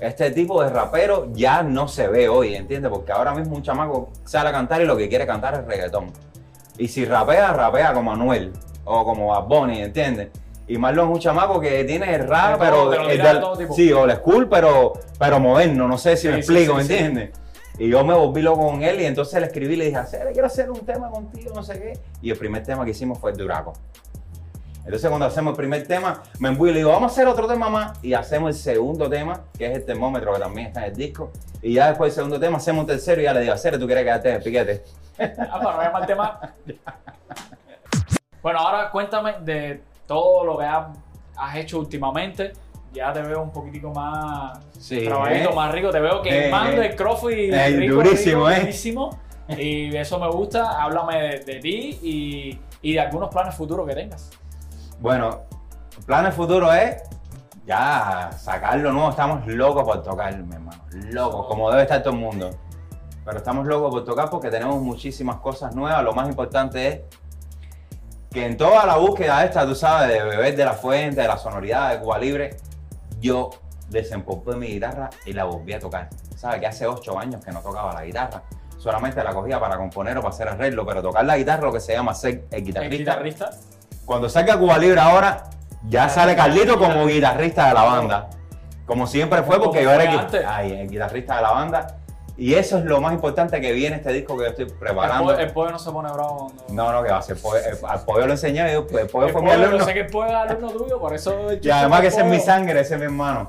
este 0.00 0.30
tipo 0.30 0.62
de 0.62 0.70
rapero 0.70 1.28
ya 1.32 1.62
no 1.62 1.86
se 1.88 2.08
ve 2.08 2.28
hoy, 2.28 2.54
¿entiendes? 2.54 2.90
Porque 2.90 3.12
ahora 3.12 3.34
mismo 3.34 3.56
un 3.56 3.62
chamaco 3.62 4.10
sale 4.24 4.48
a 4.48 4.52
cantar 4.52 4.80
y 4.82 4.86
lo 4.86 4.96
que 4.96 5.08
quiere 5.08 5.26
cantar 5.26 5.54
es 5.54 5.64
reggaetón. 5.66 6.12
Y 6.78 6.88
si 6.88 7.04
rapea, 7.04 7.52
rapea 7.52 7.92
como 7.92 8.12
Anuel 8.12 8.52
o 8.84 9.04
como 9.04 9.28
Bad 9.28 9.44
Bunny, 9.44 9.82
¿entiendes? 9.82 10.28
Y 10.66 10.78
Marlon 10.78 11.08
es 11.10 11.14
un 11.16 11.20
chamaco 11.20 11.60
que 11.60 11.84
tiene 11.84 12.14
el 12.14 12.26
rap, 12.26 12.58
pero... 12.58 12.88
te 12.90 12.96
lo 12.96 13.10
el 13.10 13.18
del- 13.22 13.68
sí, 13.74 13.90
school, 14.16 14.48
pero, 14.48 14.94
pero 15.18 15.38
moderno, 15.38 15.86
no 15.86 15.98
sé 15.98 16.16
si 16.16 16.28
me 16.28 16.36
Sí, 16.36 16.42
sí, 16.42 16.52
explico, 16.52 16.72
sí, 16.72 16.78
¿me 16.78 16.84
sí. 16.84 16.92
entiendes? 16.94 17.30
Y 17.78 17.88
yo 17.88 18.04
me 18.04 18.14
volví 18.14 18.42
loco 18.42 18.66
con 18.68 18.82
él 18.82 19.00
y 19.00 19.04
entonces 19.06 19.40
le 19.40 19.46
escribí 19.46 19.74
y 19.74 19.76
le 19.76 19.84
dije, 19.86 19.96
"Hacer, 19.96 20.28
quiero 20.32 20.46
hacer 20.46 20.70
un 20.70 20.80
tema 20.80 21.10
contigo, 21.10 21.52
no 21.54 21.62
sé 21.62 21.78
qué. 21.80 21.98
Y 22.20 22.30
el 22.30 22.36
primer 22.38 22.62
tema 22.62 22.84
que 22.84 22.90
hicimos 22.92 23.18
fue 23.18 23.30
el 23.32 23.36
Duraco. 23.36 23.72
Entonces 24.84 25.08
cuando 25.08 25.26
hacemos 25.26 25.52
el 25.52 25.56
primer 25.56 25.86
tema, 25.86 26.22
me 26.38 26.48
embui 26.48 26.70
y 26.70 26.72
le 26.72 26.78
digo, 26.80 26.90
vamos 26.90 27.10
a 27.10 27.14
hacer 27.14 27.28
otro 27.28 27.46
tema 27.46 27.68
más. 27.68 27.98
Y 28.02 28.14
hacemos 28.14 28.50
el 28.50 28.54
segundo 28.56 29.08
tema, 29.08 29.40
que 29.56 29.66
es 29.66 29.76
el 29.76 29.84
termómetro 29.84 30.32
que 30.32 30.40
también 30.40 30.66
está 30.68 30.80
en 30.86 30.92
el 30.92 30.96
disco. 30.96 31.30
Y 31.62 31.74
ya 31.74 31.88
después 31.88 32.10
del 32.12 32.16
segundo 32.16 32.40
tema 32.40 32.56
hacemos 32.56 32.80
un 32.82 32.86
tercero 32.88 33.20
y 33.20 33.24
ya 33.24 33.32
le 33.32 33.40
digo, 33.42 33.52
hacer, 33.52 33.78
¿tú 33.78 33.86
quieres 33.86 34.04
quedarte 34.04 34.28
en 34.30 34.36
el 34.36 34.42
piquete? 34.42 34.82
Ah, 35.18 35.60
para 35.62 35.76
no 35.76 35.82
llamarte 35.82 36.14
más. 36.14 36.32
Bueno, 38.42 38.58
ahora 38.58 38.90
cuéntame 38.90 39.34
de 39.42 39.80
todo 40.06 40.44
lo 40.44 40.58
que 40.58 40.64
has, 40.64 40.86
has 41.36 41.56
hecho 41.56 41.78
últimamente. 41.78 42.52
Ya 42.92 43.12
te 43.12 43.22
veo 43.22 43.40
un 43.40 43.52
poquitico 43.52 43.90
más 43.92 44.58
Sí. 44.78 45.04
trabajito, 45.04 45.50
¿eh? 45.50 45.54
más 45.54 45.72
rico. 45.72 45.90
Te 45.90 46.00
veo 46.00 46.20
que 46.22 46.48
Eh, 46.48 46.50
mando 46.50 46.82
eh. 46.82 46.88
el 46.88 46.96
crossfit 46.96 47.52
Eh, 47.52 47.68
rico, 47.76 47.94
durísimo, 47.94 48.48
rico, 48.48 48.50
eh. 48.50 48.60
durísimo. 48.60 49.18
Y 49.48 49.96
eso 49.96 50.18
me 50.18 50.28
gusta. 50.28 50.82
Háblame 50.82 51.20
de, 51.22 51.38
de 51.40 51.60
ti 51.60 51.98
y, 52.02 52.60
y 52.82 52.92
de 52.94 53.00
algunos 53.00 53.30
planes 53.30 53.54
futuros 53.54 53.86
que 53.88 53.94
tengas. 53.94 54.30
Bueno, 55.02 55.40
planes 56.06 56.32
futuros 56.32 56.72
es 56.76 57.02
ya 57.66 58.30
sacarlo 58.38 58.92
nuevo. 58.92 59.10
Estamos 59.10 59.44
locos 59.48 59.82
por 59.82 60.00
tocar, 60.00 60.38
mi 60.38 60.54
hermano. 60.54 60.80
Locos, 61.10 61.48
como 61.48 61.68
debe 61.72 61.82
estar 61.82 62.04
todo 62.04 62.14
el 62.14 62.20
mundo. 62.20 62.50
Pero 63.24 63.36
estamos 63.36 63.66
locos 63.66 63.90
por 63.90 64.04
tocar 64.04 64.30
porque 64.30 64.48
tenemos 64.48 64.80
muchísimas 64.80 65.38
cosas 65.40 65.74
nuevas. 65.74 66.04
Lo 66.04 66.12
más 66.12 66.28
importante 66.28 66.86
es 66.86 67.00
que 68.30 68.46
en 68.46 68.56
toda 68.56 68.86
la 68.86 68.96
búsqueda 68.96 69.44
esta, 69.44 69.66
tú 69.66 69.74
sabes, 69.74 70.08
de 70.08 70.22
beber 70.22 70.54
de 70.54 70.64
la 70.64 70.74
fuente, 70.74 71.20
de 71.20 71.26
la 71.26 71.36
sonoridad 71.36 71.90
de 71.90 71.98
Cuba 71.98 72.18
Libre, 72.20 72.56
yo 73.20 73.50
desempolvé 73.88 74.54
mi 74.54 74.68
guitarra 74.68 75.10
y 75.26 75.32
la 75.32 75.42
volví 75.42 75.72
a 75.72 75.80
tocar. 75.80 76.10
¿Sabes? 76.36 76.60
Que 76.60 76.68
hace 76.68 76.86
ocho 76.86 77.18
años 77.18 77.44
que 77.44 77.50
no 77.50 77.60
tocaba 77.60 77.92
la 77.92 78.04
guitarra. 78.04 78.44
Solamente 78.78 79.22
la 79.24 79.34
cogía 79.34 79.58
para 79.58 79.76
componer 79.76 80.16
o 80.18 80.20
para 80.20 80.32
hacer 80.32 80.46
arreglo, 80.46 80.86
pero 80.86 81.02
tocar 81.02 81.24
la 81.24 81.36
guitarra, 81.36 81.64
lo 81.64 81.72
que 81.72 81.80
se 81.80 81.92
llama 81.92 82.14
ser 82.14 82.44
el 82.52 82.76
El 82.76 82.90
guitarrista. 82.98 83.50
Cuando 84.04 84.28
salga 84.28 84.58
Cuba 84.58 84.78
Libre 84.78 85.00
ahora, 85.00 85.44
ya 85.88 86.08
sale 86.08 86.34
Carlito 86.36 86.78
como 86.78 87.06
guitarrista 87.06 87.68
de 87.68 87.74
la 87.74 87.82
banda. 87.82 88.30
Como 88.86 89.06
siempre 89.06 89.42
fue, 89.42 89.60
porque 89.62 89.82
yo 89.82 89.90
era 89.92 90.04
el, 90.04 90.18
antes. 90.18 90.44
ay, 90.46 90.72
el 90.72 90.88
guitarrista 90.90 91.36
de 91.36 91.42
la 91.42 91.50
banda. 91.52 91.96
Y 92.36 92.54
eso 92.54 92.78
es 92.78 92.84
lo 92.84 93.00
más 93.00 93.12
importante 93.12 93.60
que 93.60 93.72
viene 93.72 93.96
este 93.96 94.12
disco 94.12 94.36
que 94.36 94.44
yo 94.44 94.50
estoy 94.50 94.64
preparando. 94.64 95.38
el 95.38 95.52
pollo 95.52 95.70
no 95.70 95.78
se 95.78 95.90
pone 95.90 96.10
bravo. 96.12 96.50
cuando- 96.66 96.74
No, 96.74 96.92
no, 96.92 97.02
que 97.02 97.10
va 97.12 97.18
a 97.18 97.22
ser. 97.22 97.36
Al 97.88 98.00
pollo 98.04 98.26
lo 98.26 98.32
enseñé, 98.32 98.72
el 98.72 98.82
pollo 98.84 99.06
fue 99.08 99.26
mi 99.26 99.32
pollo, 99.32 99.52
alumno. 99.52 99.78
yo 99.78 99.84
sé 99.84 99.94
que 99.94 100.00
el 100.00 100.06
pollo 100.06 100.28
es 100.30 100.34
alumno 100.34 100.70
tuyo, 100.72 100.98
por 100.98 101.14
eso. 101.14 101.34
Y 101.60 101.70
además 101.70 102.00
que 102.00 102.06
ese 102.08 102.20
es 102.20 102.26
mi 102.26 102.40
sangre, 102.40 102.80
ese 102.80 102.94
es 102.94 103.00
mi 103.00 103.06
hermano, 103.06 103.46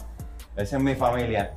ese 0.56 0.76
es 0.76 0.82
mi 0.82 0.96
familia. 0.96 1.52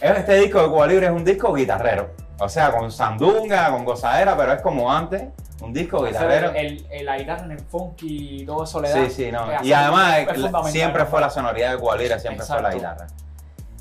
Este 0.00 0.34
disco 0.34 0.60
de 0.60 0.68
Cuba 0.68 0.86
Libre 0.88 1.06
es 1.06 1.12
un 1.12 1.24
disco 1.24 1.52
guitarrero. 1.54 2.10
O 2.40 2.48
sea, 2.48 2.72
con 2.72 2.90
sandunga, 2.90 3.70
con 3.70 3.84
gozadera, 3.84 4.36
pero 4.36 4.52
es 4.52 4.60
como 4.60 4.92
antes, 4.92 5.22
un 5.64 5.72
disco 5.72 6.04
guitarrero. 6.04 6.50
El, 6.54 6.86
el- 6.90 7.04
la 7.06 7.18
guitarra 7.18 7.44
en 7.44 7.52
el 7.52 7.60
funky 7.60 8.42
y 8.42 8.46
todo 8.46 8.64
eso 8.64 8.80
le 8.80 8.90
da. 8.90 9.04
Sí, 9.06 9.10
sí, 9.10 9.32
no. 9.32 9.46
Y 9.62 9.72
además 9.72 10.16
siempre 10.70 11.04
fue 11.06 11.20
la 11.20 11.30
sonoridad 11.30 11.72
de 11.72 11.78
Cuba 11.78 11.96
Libre, 11.96 12.18
siempre 12.20 12.44
fue 12.44 12.62
la 12.62 12.74
guitarra. 12.74 13.06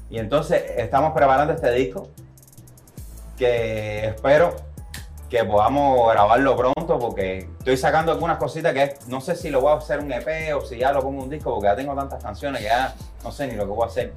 Y 0.10 0.20
entonces 0.20 0.62
estamos 0.78 1.14
preparando 1.14 1.54
este 1.54 1.72
disco 1.72 2.10
que 3.38 4.08
espero 4.08 4.56
que 5.30 5.44
podamos 5.46 6.12
grabarlo 6.12 6.58
pronto 6.58 7.00
porque 7.00 7.48
estoy 7.60 7.78
sacando 7.78 8.12
algunas 8.12 8.38
cositas 8.38 8.74
que 8.74 8.84
es- 8.84 9.08
no 9.08 9.22
sé 9.22 9.36
si 9.36 9.50
lo 9.50 9.62
voy 9.62 9.72
a 9.72 9.78
hacer 9.78 10.00
un 10.00 10.12
EP 10.12 10.54
o 10.54 10.62
si 10.66 10.78
ya 10.78 10.92
lo 10.92 11.02
pongo 11.02 11.24
un 11.24 11.30
disco 11.30 11.52
porque 11.54 11.68
ya 11.70 11.76
tengo 11.76 11.96
tantas 11.96 12.22
canciones 12.22 12.60
que 12.62 12.68
ya 12.68 12.94
no 13.24 13.32
sé 13.32 13.48
ni 13.48 13.56
lo 13.56 13.64
que 13.64 13.70
voy 13.72 13.84
a 13.84 13.88
hacer. 13.88 14.14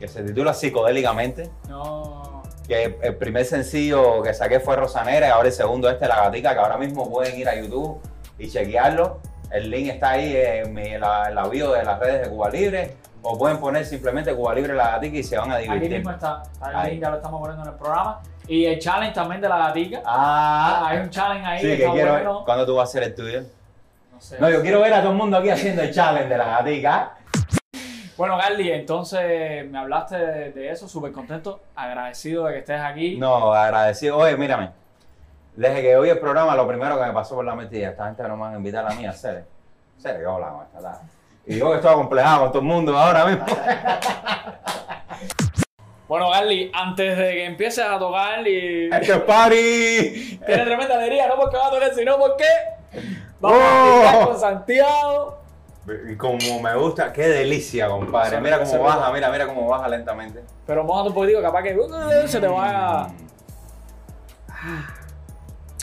Que 0.00 0.08
se 0.08 0.22
titula 0.24 0.52
Psicodélicamente. 0.54 1.48
No. 1.68 2.37
Que 2.68 2.98
el 3.02 3.16
primer 3.16 3.44
sencillo 3.46 4.22
que 4.22 4.34
saqué 4.34 4.60
fue 4.60 4.76
Rosanera 4.76 5.26
y 5.26 5.30
ahora 5.30 5.48
el 5.48 5.54
segundo 5.54 5.88
este, 5.88 6.06
La 6.06 6.16
Gatica, 6.16 6.52
que 6.52 6.60
ahora 6.60 6.76
mismo 6.76 7.08
pueden 7.10 7.38
ir 7.38 7.48
a 7.48 7.54
YouTube 7.56 7.98
y 8.38 8.48
chequearlo. 8.50 9.20
El 9.50 9.70
link 9.70 9.88
está 9.88 10.10
ahí 10.10 10.36
en, 10.36 10.74
mi, 10.74 10.82
en 10.82 11.00
la, 11.00 11.28
en 11.30 11.34
la 11.34 11.48
bio 11.48 11.72
de 11.72 11.82
las 11.82 11.98
redes 11.98 12.22
de 12.24 12.28
Cuba 12.28 12.50
Libre. 12.50 12.96
O 13.22 13.36
pueden 13.38 13.58
poner 13.58 13.84
simplemente 13.84 14.34
Cuba 14.34 14.54
Libre 14.54 14.74
La 14.74 14.92
Gatica 14.92 15.16
y 15.16 15.22
se 15.24 15.36
van 15.38 15.50
a 15.50 15.54
Aquí 15.56 15.64
divertir. 15.64 15.90
mismo 15.90 16.10
está. 16.10 16.42
el 16.68 16.76
Ahí. 16.76 16.90
link, 16.92 17.00
ya 17.02 17.10
lo 17.10 17.16
estamos 17.16 17.40
poniendo 17.40 17.64
en 17.64 17.70
el 17.72 17.74
programa. 17.76 18.20
Y 18.46 18.64
el 18.66 18.78
challenge 18.78 19.14
también 19.14 19.40
de 19.40 19.48
la 19.48 19.58
gatica. 19.58 20.00
Ah, 20.04 20.86
hay 20.88 20.98
un 20.98 21.10
challenge 21.10 21.46
ahí 21.46 21.60
sí, 21.60 21.66
que 21.68 21.76
que 21.78 21.90
quiero 21.90 22.12
bueno. 22.12 22.42
¿Cuándo 22.44 22.64
tú 22.66 22.76
vas 22.76 22.88
a 22.88 22.90
hacer 22.90 23.02
el 23.02 23.14
tuyo? 23.14 23.42
No 24.12 24.20
sé. 24.20 24.36
No, 24.40 24.48
yo 24.50 24.62
quiero 24.62 24.80
ver 24.80 24.92
a 24.94 25.00
todo 25.00 25.10
el 25.12 25.18
mundo 25.18 25.36
aquí 25.38 25.50
haciendo 25.50 25.82
el 25.82 25.92
challenge 25.92 26.28
de 26.28 26.38
La 26.38 26.44
Gatica. 26.46 27.12
Bueno, 28.18 28.36
Carly, 28.36 28.70
entonces 28.72 29.64
me 29.70 29.78
hablaste 29.78 30.16
de, 30.18 30.52
de 30.52 30.70
eso, 30.70 30.86
súper 30.88 31.12
contento, 31.12 31.60
agradecido 31.74 32.44
de 32.46 32.52
que 32.54 32.58
estés 32.58 32.80
aquí. 32.80 33.16
No, 33.16 33.54
agradecido. 33.54 34.16
Oye, 34.18 34.36
mírame. 34.36 34.70
Desde 35.56 35.80
que 35.82 35.96
oí 35.96 36.10
el 36.10 36.18
programa, 36.18 36.54
lo 36.56 36.66
primero 36.68 36.98
que 37.00 37.06
me 37.06 37.12
pasó 37.12 37.36
por 37.36 37.44
la 37.44 37.54
mente 37.54 37.80
es 37.82 37.88
esta 37.90 38.06
gente 38.06 38.22
no 38.24 38.36
me 38.36 38.42
van 38.42 38.54
a 38.54 38.56
invitar 38.56 38.84
a 38.86 38.94
mí 38.94 39.06
a 39.06 39.10
hacer. 39.10 39.44
Serio, 39.98 40.20
que 40.20 40.26
hola 40.26 40.48
con 40.48 40.62
esta 40.66 40.80
tarde. 40.80 41.08
Y 41.46 41.58
yo 41.58 41.70
que 41.70 41.76
estoy 41.76 41.90
acomplejado 41.92 42.40
con 42.42 42.48
todo 42.50 42.58
el 42.60 42.64
mundo 42.66 42.96
ahora 42.98 43.24
mismo. 43.24 43.46
Bueno, 46.08 46.30
Carly, 46.30 46.70
antes 46.72 47.18
de 47.18 47.32
que 47.32 47.44
empieces 47.44 47.84
a 47.84 47.98
tocar 47.98 48.46
y... 48.48 48.88
¡Esto 48.90 49.12
es 49.12 49.20
party! 49.20 50.40
Tiene 50.46 50.64
tremenda 50.64 50.94
alegría, 50.94 51.28
no 51.28 51.36
porque 51.36 51.58
va 51.58 51.66
a 51.66 51.70
tocar, 51.70 51.92
sino 51.94 52.16
porque 52.18 52.46
vamos 53.40 53.58
a 53.60 53.84
Oh. 53.84 53.98
brincar 54.00 54.24
con 54.28 54.40
Santiago. 54.40 55.38
Y 56.10 56.16
como 56.16 56.38
me 56.60 56.74
gusta, 56.76 57.12
qué 57.12 57.28
delicia, 57.28 57.88
compadre. 57.88 58.40
Mira 58.40 58.62
cómo 58.62 58.82
baja, 58.82 59.12
mira, 59.12 59.30
mira 59.30 59.46
cómo 59.46 59.66
baja 59.68 59.88
lentamente. 59.88 60.44
Pero 60.66 60.84
mojate 60.84 61.08
un 61.08 61.14
poquitico, 61.14 61.42
capaz 61.42 61.62
que 61.62 61.78
uh, 61.78 62.28
se 62.28 62.40
te 62.40 62.46
vaya. 62.46 63.08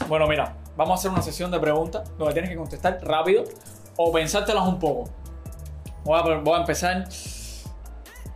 Bueno, 0.07 0.27
mira, 0.27 0.55
vamos 0.75 0.91
a 0.91 0.95
hacer 0.95 1.11
una 1.11 1.21
sesión 1.21 1.49
de 1.51 1.59
preguntas 1.59 2.09
donde 2.17 2.33
tienes 2.33 2.51
que 2.51 2.57
contestar 2.57 2.99
rápido 3.03 3.43
o 3.95 4.11
pensártelas 4.11 4.67
un 4.67 4.79
poco. 4.79 5.09
Voy 6.03 6.19
a, 6.19 6.37
voy 6.37 6.53
a 6.53 6.57
empezar. 6.57 7.07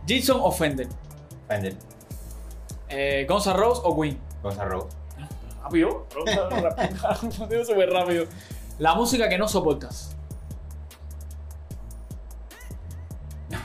Gibson 0.06 0.40
o 0.42 0.50
Fender, 0.50 0.88
Fender, 1.46 1.74
eh, 2.88 3.26
Guns 3.28 3.46
N' 3.46 3.52
Roses 3.52 3.82
o 3.84 4.00
Queen. 4.00 4.18
Gonzalo. 4.42 4.88
Rápido, 5.62 6.06
rápido, 7.38 7.64
súper 7.64 7.90
rápido. 7.90 8.24
La 8.78 8.94
música 8.94 9.28
que 9.28 9.38
no 9.38 9.46
soportas. 9.46 10.16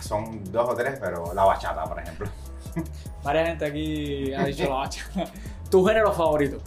Son 0.06 0.44
dos 0.52 0.70
o 0.70 0.76
tres, 0.76 1.00
pero 1.02 1.34
la 1.34 1.46
bachata, 1.46 1.84
por 1.84 2.00
ejemplo. 2.00 2.28
Varias 3.24 3.48
gente 3.48 3.66
aquí 3.66 4.34
ha 4.34 4.46
dicho 4.46 4.64
la 4.70 4.76
bacha. 4.76 5.04
Tu 5.72 5.84
género 5.84 6.12
favorito. 6.14 6.58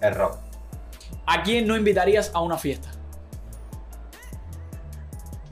El 0.00 0.14
rock. 0.14 0.36
¿A 1.26 1.42
quién 1.42 1.66
no 1.66 1.76
invitarías 1.76 2.30
a 2.34 2.40
una 2.40 2.58
fiesta? 2.58 2.90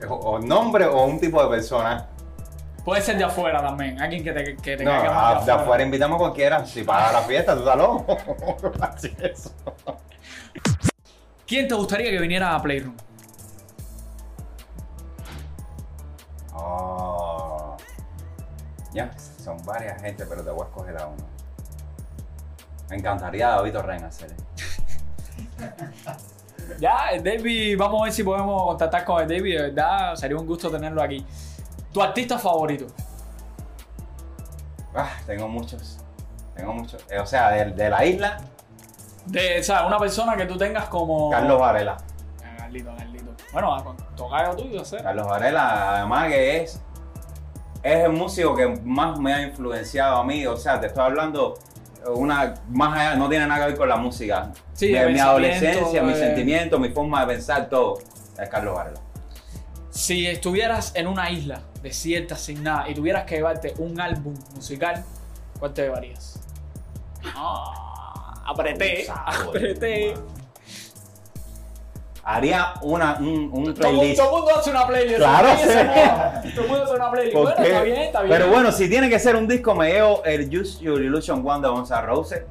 O, 0.07 0.13
o 0.13 0.39
nombre 0.39 0.85
o 0.85 1.05
un 1.05 1.19
tipo 1.19 1.41
de 1.41 1.49
persona. 1.49 2.07
Puede 2.85 3.01
ser 3.01 3.17
de 3.17 3.23
afuera 3.23 3.61
también, 3.61 3.99
alguien 3.99 4.23
que 4.23 4.31
te, 4.31 4.55
que 4.57 4.77
te 4.77 4.83
No, 4.83 4.91
caiga 4.91 5.13
más 5.13 5.45
de 5.45 5.51
afuera 5.51 5.83
invitamos 5.83 6.15
a 6.15 6.19
cualquiera. 6.19 6.65
Si 6.65 6.83
paga 6.83 7.11
la 7.13 7.21
fiesta, 7.21 7.53
tú 7.53 7.59
estás 7.59 7.77
loco. 7.77 8.17
Así 8.79 9.15
es. 9.19 9.51
¿Quién 11.47 11.67
te 11.67 11.73
gustaría 11.75 12.11
que 12.11 12.19
viniera 12.19 12.55
a 12.55 12.61
Playroom? 12.61 12.95
Ya, 18.93 19.11
son 19.43 19.63
varias 19.65 20.01
gente, 20.01 20.25
pero 20.25 20.43
te 20.43 20.49
voy 20.49 20.61
a 20.63 20.65
escoger 20.65 20.97
a 20.97 21.07
uno. 21.07 21.23
Me 22.89 22.97
encantaría 22.97 23.47
David 23.49 23.73
Torren 23.73 24.03
hacer. 24.03 24.35
Ya, 26.79 27.09
David, 27.21 27.77
vamos 27.77 28.01
a 28.01 28.03
ver 28.05 28.13
si 28.13 28.23
podemos 28.23 28.63
contactar 28.63 29.03
con 29.03 29.21
el 29.21 29.27
David, 29.27 29.57
de 29.57 29.61
verdad, 29.71 30.15
sería 30.15 30.37
un 30.37 30.45
gusto 30.45 30.69
tenerlo 30.69 31.01
aquí. 31.01 31.25
¿Tu 31.91 32.01
artista 32.01 32.37
favorito? 32.39 32.87
Ah, 34.95 35.09
tengo 35.25 35.47
muchos. 35.47 35.99
Tengo 36.55 36.73
muchos. 36.73 37.03
Eh, 37.09 37.19
o 37.19 37.25
sea, 37.25 37.49
de, 37.49 37.65
de 37.71 37.89
la 37.89 38.05
isla, 38.05 38.37
De, 39.25 39.59
o 39.59 39.63
sea, 39.63 39.85
una 39.85 39.97
persona 39.99 40.37
que 40.37 40.45
tú 40.45 40.57
tengas 40.57 40.85
como... 40.85 41.29
Carlos 41.29 41.59
Varela. 41.59 41.97
Ah, 42.43 42.55
Carlito, 42.59 42.95
Carlito. 42.95 43.31
Bueno, 43.51 43.75
a- 43.75 43.83
con 43.83 43.97
tocayo 44.15 44.55
tuyo, 44.55 44.85
sé. 44.85 44.97
Carlos 45.01 45.27
Varela, 45.27 45.97
además 45.97 46.27
que 46.29 46.61
es, 46.63 46.81
es 47.83 48.03
el 48.05 48.11
músico 48.11 48.55
que 48.55 48.67
más 48.83 49.19
me 49.19 49.33
ha 49.33 49.41
influenciado 49.41 50.17
a 50.17 50.23
mí. 50.23 50.45
O 50.47 50.57
sea, 50.57 50.79
te 50.79 50.87
estoy 50.87 51.03
hablando 51.03 51.57
una 52.15 52.55
más 52.69 52.93
allá, 52.97 53.15
no 53.15 53.29
tiene 53.29 53.45
nada 53.47 53.61
que 53.65 53.71
ver 53.71 53.77
con 53.77 53.89
la 53.89 53.97
música. 53.97 54.51
Sí, 54.73 54.87
mi 54.87 55.19
adolescencia, 55.19 56.01
mis 56.03 56.15
de- 56.17 56.25
sentimientos, 56.27 56.79
mi 56.79 56.89
forma 56.89 57.21
de 57.25 57.33
pensar, 57.33 57.69
todo. 57.69 57.99
Es 58.39 58.49
Carlos 58.49 58.75
Varela. 58.75 58.99
Si 59.91 60.25
estuvieras 60.25 60.93
en 60.95 61.07
una 61.07 61.29
isla 61.29 61.61
desierta, 61.83 62.35
sin 62.37 62.63
nada, 62.63 62.89
y 62.89 62.95
tuvieras 62.95 63.25
que 63.25 63.35
llevarte 63.35 63.73
un 63.77 63.99
álbum 63.99 64.33
musical, 64.55 65.03
¿cuál 65.59 65.73
te 65.73 65.83
llevarías? 65.83 66.39
Ah, 67.35 68.43
apreté, 68.47 69.05
apreté. 69.25 70.13
Haría 72.23 72.73
una, 72.83 73.15
un, 73.19 73.49
un 73.51 73.63
Todo, 73.65 73.75
playlist. 73.75 74.17
todo 74.21 74.29
el 74.29 74.43
mundo 74.43 74.55
hace 74.59 74.69
una 74.69 74.87
playlist. 74.87 75.17
Claro, 75.17 75.49
sí. 75.57 76.51
Todo 76.55 76.67
mundo 76.67 76.83
hace 76.83 76.93
una 76.95 77.11
playlist. 77.11 77.35
¿Por 77.35 77.43
Bueno, 77.45 77.63
está 77.65 77.83
bien, 77.83 77.97
está 77.97 78.21
bien. 78.21 78.37
Pero 78.37 78.51
bueno, 78.51 78.71
si 78.71 78.89
tiene 78.89 79.09
que 79.09 79.19
ser 79.19 79.35
un 79.35 79.47
disco, 79.47 79.73
me 79.73 79.91
llevo 79.91 80.23
el 80.23 80.47
Use 80.59 80.83
Your 80.83 81.01
Illusion 81.01 81.41
One 81.45 81.61
de 81.61 81.67
Gonzalo 81.73 82.07
Rose. 82.07 82.45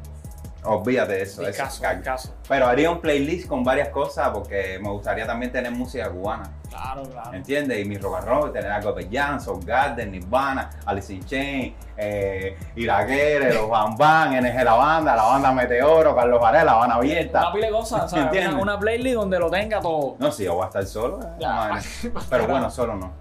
Olvídate 0.62 1.14
de 1.14 1.22
eso. 1.22 1.42
Eso 1.46 1.56
caso, 1.62 1.84
es 1.86 2.02
caso. 2.02 2.34
Pero 2.46 2.66
haría 2.66 2.90
un 2.90 3.00
playlist 3.00 3.48
con 3.48 3.64
varias 3.64 3.88
cosas 3.88 4.28
porque 4.28 4.78
me 4.82 4.90
gustaría 4.90 5.26
también 5.26 5.50
tener 5.50 5.72
música 5.72 6.10
cubana. 6.10 6.50
Claro, 6.68 7.02
claro. 7.04 7.32
¿Entiendes? 7.32 7.78
Y 7.80 7.84
mi 7.86 7.96
rock 7.96 8.16
and 8.18 8.28
roll, 8.28 8.52
tener 8.52 8.70
algo 8.70 8.92
de 8.92 9.08
Jan, 9.10 9.40
Soul 9.40 9.64
Garden, 9.64 10.10
Nirvana, 10.12 10.68
Alice 10.84 11.12
in 11.14 11.24
Chains, 11.24 11.74
eh, 11.96 12.56
Iraquere, 12.76 13.54
los 13.54 13.70
Van 13.70 13.96
Van, 13.96 14.34
NG 14.38 14.62
La 14.62 14.74
Banda, 14.74 15.16
la 15.16 15.22
banda 15.24 15.50
Meteoro, 15.52 16.14
Carlos 16.14 16.40
Varela, 16.40 16.64
La 16.64 16.72
Habana 16.72 16.94
Una 16.94 16.96
Abierta. 16.96 17.52
pila 17.52 17.66
de 17.66 17.72
cosas, 17.72 18.12
una, 18.12 18.54
una 18.60 18.78
playlist 18.78 19.16
donde 19.16 19.38
lo 19.38 19.50
tenga 19.50 19.80
todo 19.80 20.16
No, 20.18 20.30
si 20.30 20.44
yo 20.44 20.54
voy 20.54 20.64
a 20.64 20.66
estar 20.66 20.84
solo. 20.86 21.20
eh, 21.22 21.26
Ya. 21.40 21.80
Pero 22.30 22.46
bueno, 22.46 22.70
solo 22.70 22.94
no. 22.96 23.12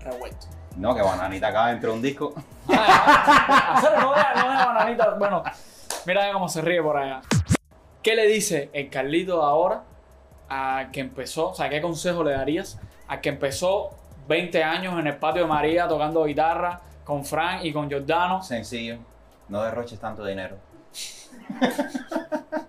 revuelto. 0.00 0.46
No, 0.76 0.94
que 0.94 1.02
Bananita 1.02 1.48
acaba 1.48 1.72
entre 1.72 1.90
un 1.90 2.00
disco. 2.00 2.32
No 2.68 4.10
vea, 4.14 4.32
no 4.36 4.48
vea 4.48 4.66
bananita. 4.66 5.10
Bueno, 5.18 5.42
mira 6.06 6.32
cómo 6.32 6.48
se 6.48 6.60
ríe 6.62 6.82
por 6.82 6.96
allá. 6.96 7.22
¿Qué 8.02 8.14
le 8.14 8.26
dice 8.26 8.70
el 8.72 8.88
Carlito 8.90 9.42
ahora 9.42 9.82
a 10.48 10.88
que 10.92 11.00
empezó? 11.00 11.50
O 11.50 11.54
sea, 11.54 11.68
¿qué 11.68 11.80
consejo 11.80 12.24
le 12.24 12.32
darías 12.32 12.78
a 13.08 13.20
que 13.20 13.28
empezó 13.28 13.90
20 14.28 14.62
años 14.64 14.98
en 14.98 15.06
el 15.06 15.16
patio 15.16 15.42
de 15.42 15.48
María 15.48 15.86
tocando 15.86 16.24
guitarra 16.24 16.80
con 17.04 17.24
Frank 17.24 17.64
y 17.64 17.72
con 17.72 17.88
Giordano? 17.88 18.42
Sencillo. 18.42 18.98
No 19.48 19.62
derroches 19.62 19.98
tanto 19.98 20.24
dinero. 20.24 20.56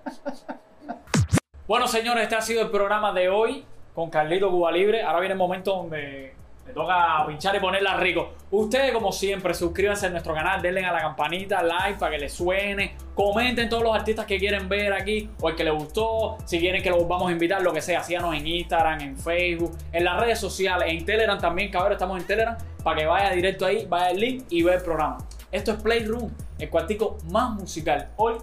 Bueno, 1.72 1.88
señores, 1.88 2.24
este 2.24 2.36
ha 2.36 2.42
sido 2.42 2.64
el 2.64 2.70
programa 2.70 3.14
de 3.14 3.30
hoy 3.30 3.64
con 3.96 4.10
Carlito 4.10 4.52
Cuba 4.52 4.74
Libre. 4.74 5.04
Ahora 5.04 5.22
viene 5.22 5.32
el 5.36 5.38
momento 5.38 5.74
donde 5.74 6.34
le 6.66 6.74
toca 6.74 7.26
pinchar 7.28 7.56
y 7.56 7.60
ponerla 7.60 7.98
rico. 7.98 8.32
Ustedes, 8.52 8.92
como 8.92 9.12
siempre, 9.12 9.54
suscríbanse 9.54 10.08
a 10.08 10.10
nuestro 10.10 10.34
canal, 10.34 10.62
denle 10.62 10.86
a 10.86 10.92
la 10.92 11.02
campanita, 11.02 11.62
like 11.64 11.98
para 12.00 12.12
que 12.12 12.20
les 12.20 12.34
suene. 12.34 12.96
Comenten 13.16 13.70
todos 13.70 13.84
los 13.84 13.96
artistas 13.96 14.26
que 14.26 14.38
quieren 14.38 14.70
ver 14.70 14.94
aquí 14.94 15.30
o 15.40 15.50
el 15.50 15.56
que 15.56 15.64
les 15.64 15.74
gustó. 15.74 16.38
Si 16.46 16.60
quieren 16.60 16.82
que 16.82 16.90
los 16.90 17.08
vamos 17.08 17.30
a 17.30 17.32
invitar, 17.32 17.62
lo 17.62 17.74
que 17.74 17.82
sea, 17.82 18.04
síganos 18.04 18.36
en 18.36 18.46
Instagram, 18.46 19.02
en 19.02 19.18
Facebook, 19.18 19.78
en 19.92 20.04
las 20.04 20.20
redes 20.20 20.40
sociales, 20.40 20.90
en 20.90 21.06
Telegram 21.06 21.40
también, 21.40 21.72
cabrón, 21.72 21.94
estamos 21.94 22.20
en 22.20 22.28
Telegram, 22.28 22.58
para 22.84 23.00
que 23.00 23.06
vaya 23.06 23.32
directo 23.32 23.66
ahí, 23.66 23.86
vaya 23.86 24.12
el 24.12 24.20
link 24.20 24.46
y 24.50 24.64
vea 24.64 24.76
el 24.76 24.84
programa. 24.84 25.18
Esto 25.52 25.72
es 25.72 25.82
Playroom, 25.82 26.32
el 26.60 26.70
cuartico 26.70 27.18
más 27.30 27.52
musical. 27.52 28.10
Hoy 28.18 28.36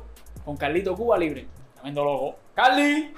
con 0.45 0.57
Carlito 0.57 0.95
Cuba 0.95 1.19
Libre. 1.19 1.47
Tremendo 1.75 2.05
loco. 2.05 2.37
¡Carly! 2.55 3.13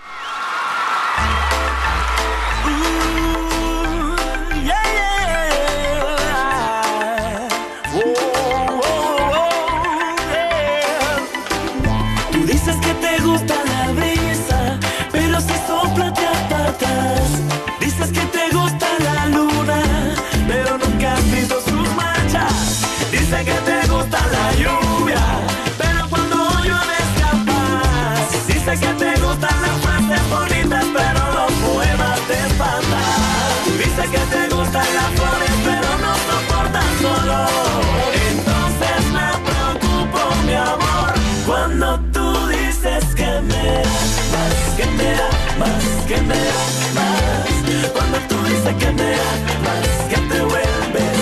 Cuando 41.51 41.99
tú 42.13 42.47
dices 42.47 43.05
que 43.17 43.25
me 43.25 43.83
amas, 43.83 44.55
que 44.77 44.87
me 44.87 45.11
da 45.19 45.29
amas, 45.57 45.85
que 46.07 46.21
me 46.21 46.35
amas. 46.35 47.91
Cuando 47.93 48.19
tú 48.29 48.37
dices 48.45 48.75
que 48.79 48.91
me 48.93 49.15
amas, 49.15 49.89
que 50.09 50.17
te 50.31 50.41
vuelves 50.43 51.19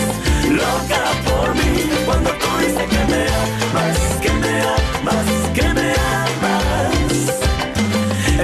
loca 0.51 1.03
por 1.25 1.55
mí. 1.55 1.71
Cuando 2.05 2.31
tú 2.33 2.59
dices 2.59 2.87
que 2.93 3.03
me 3.11 3.23
amas, 3.41 3.99
que 4.21 4.31
me 4.43 4.61
amas, 4.61 5.27
que 5.55 5.63
me 5.63 5.89
amas. 6.21 6.93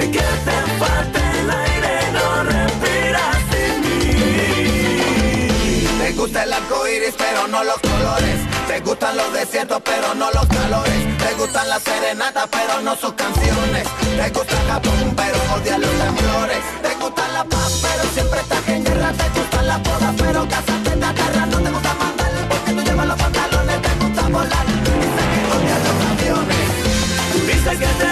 Es 0.01 0.07
que 0.09 0.25
te 0.47 0.57
falta 0.79 1.19
el 1.39 1.49
aire, 1.51 1.93
no 2.15 2.25
respiras 2.45 3.37
sin 3.51 3.73
mí. 3.83 4.07
Me 5.99 6.09
gusta 6.13 6.45
el 6.45 6.51
arco 6.51 6.87
iris, 6.87 7.13
pero 7.15 7.47
no 7.47 7.63
los 7.63 7.77
colores 7.77 8.44
te 8.75 8.81
gustan 8.81 9.15
los 9.15 9.31
desiertos 9.31 9.81
pero 9.85 10.13
no 10.15 10.29
los 10.31 10.45
calores. 10.47 11.17
Te 11.17 11.33
gustan 11.35 11.69
las 11.69 11.81
serenatas 11.81 12.45
pero 12.51 12.81
no 12.81 12.93
sus 12.97 13.13
canciones. 13.13 13.87
Te 14.17 14.29
gusta 14.31 14.55
Japón 14.67 15.13
pero 15.15 15.37
odias 15.55 15.79
los 15.79 15.91
temblores 15.91 16.59
Te 16.81 16.93
gusta 16.95 17.25
la 17.29 17.45
paz 17.45 17.79
pero 17.81 18.03
siempre 18.13 18.41
estás 18.41 18.67
en 18.67 18.83
guerra. 18.83 19.13
Te 19.13 19.39
gustan 19.39 19.67
las 19.67 19.81
bodas 19.81 20.15
pero 20.17 20.49
casarte 20.49 20.91
en 20.91 20.99
la 20.99 21.13
No 21.13 21.57
te 21.61 21.71
gusta 21.71 21.93
mandar 21.93 22.31
porque 22.49 22.71
tú 22.73 22.81
llevas 22.81 23.07
los 23.07 23.17
pantalones 23.17 23.81
Te 23.81 24.05
gusta 24.05 24.21
volar, 24.27 24.65
dice 24.67 25.23
que 25.31 25.39
odias 25.55 25.81
los 25.87 25.97
aviones. 26.11 27.47
Dice 27.47 27.77
que 27.77 28.04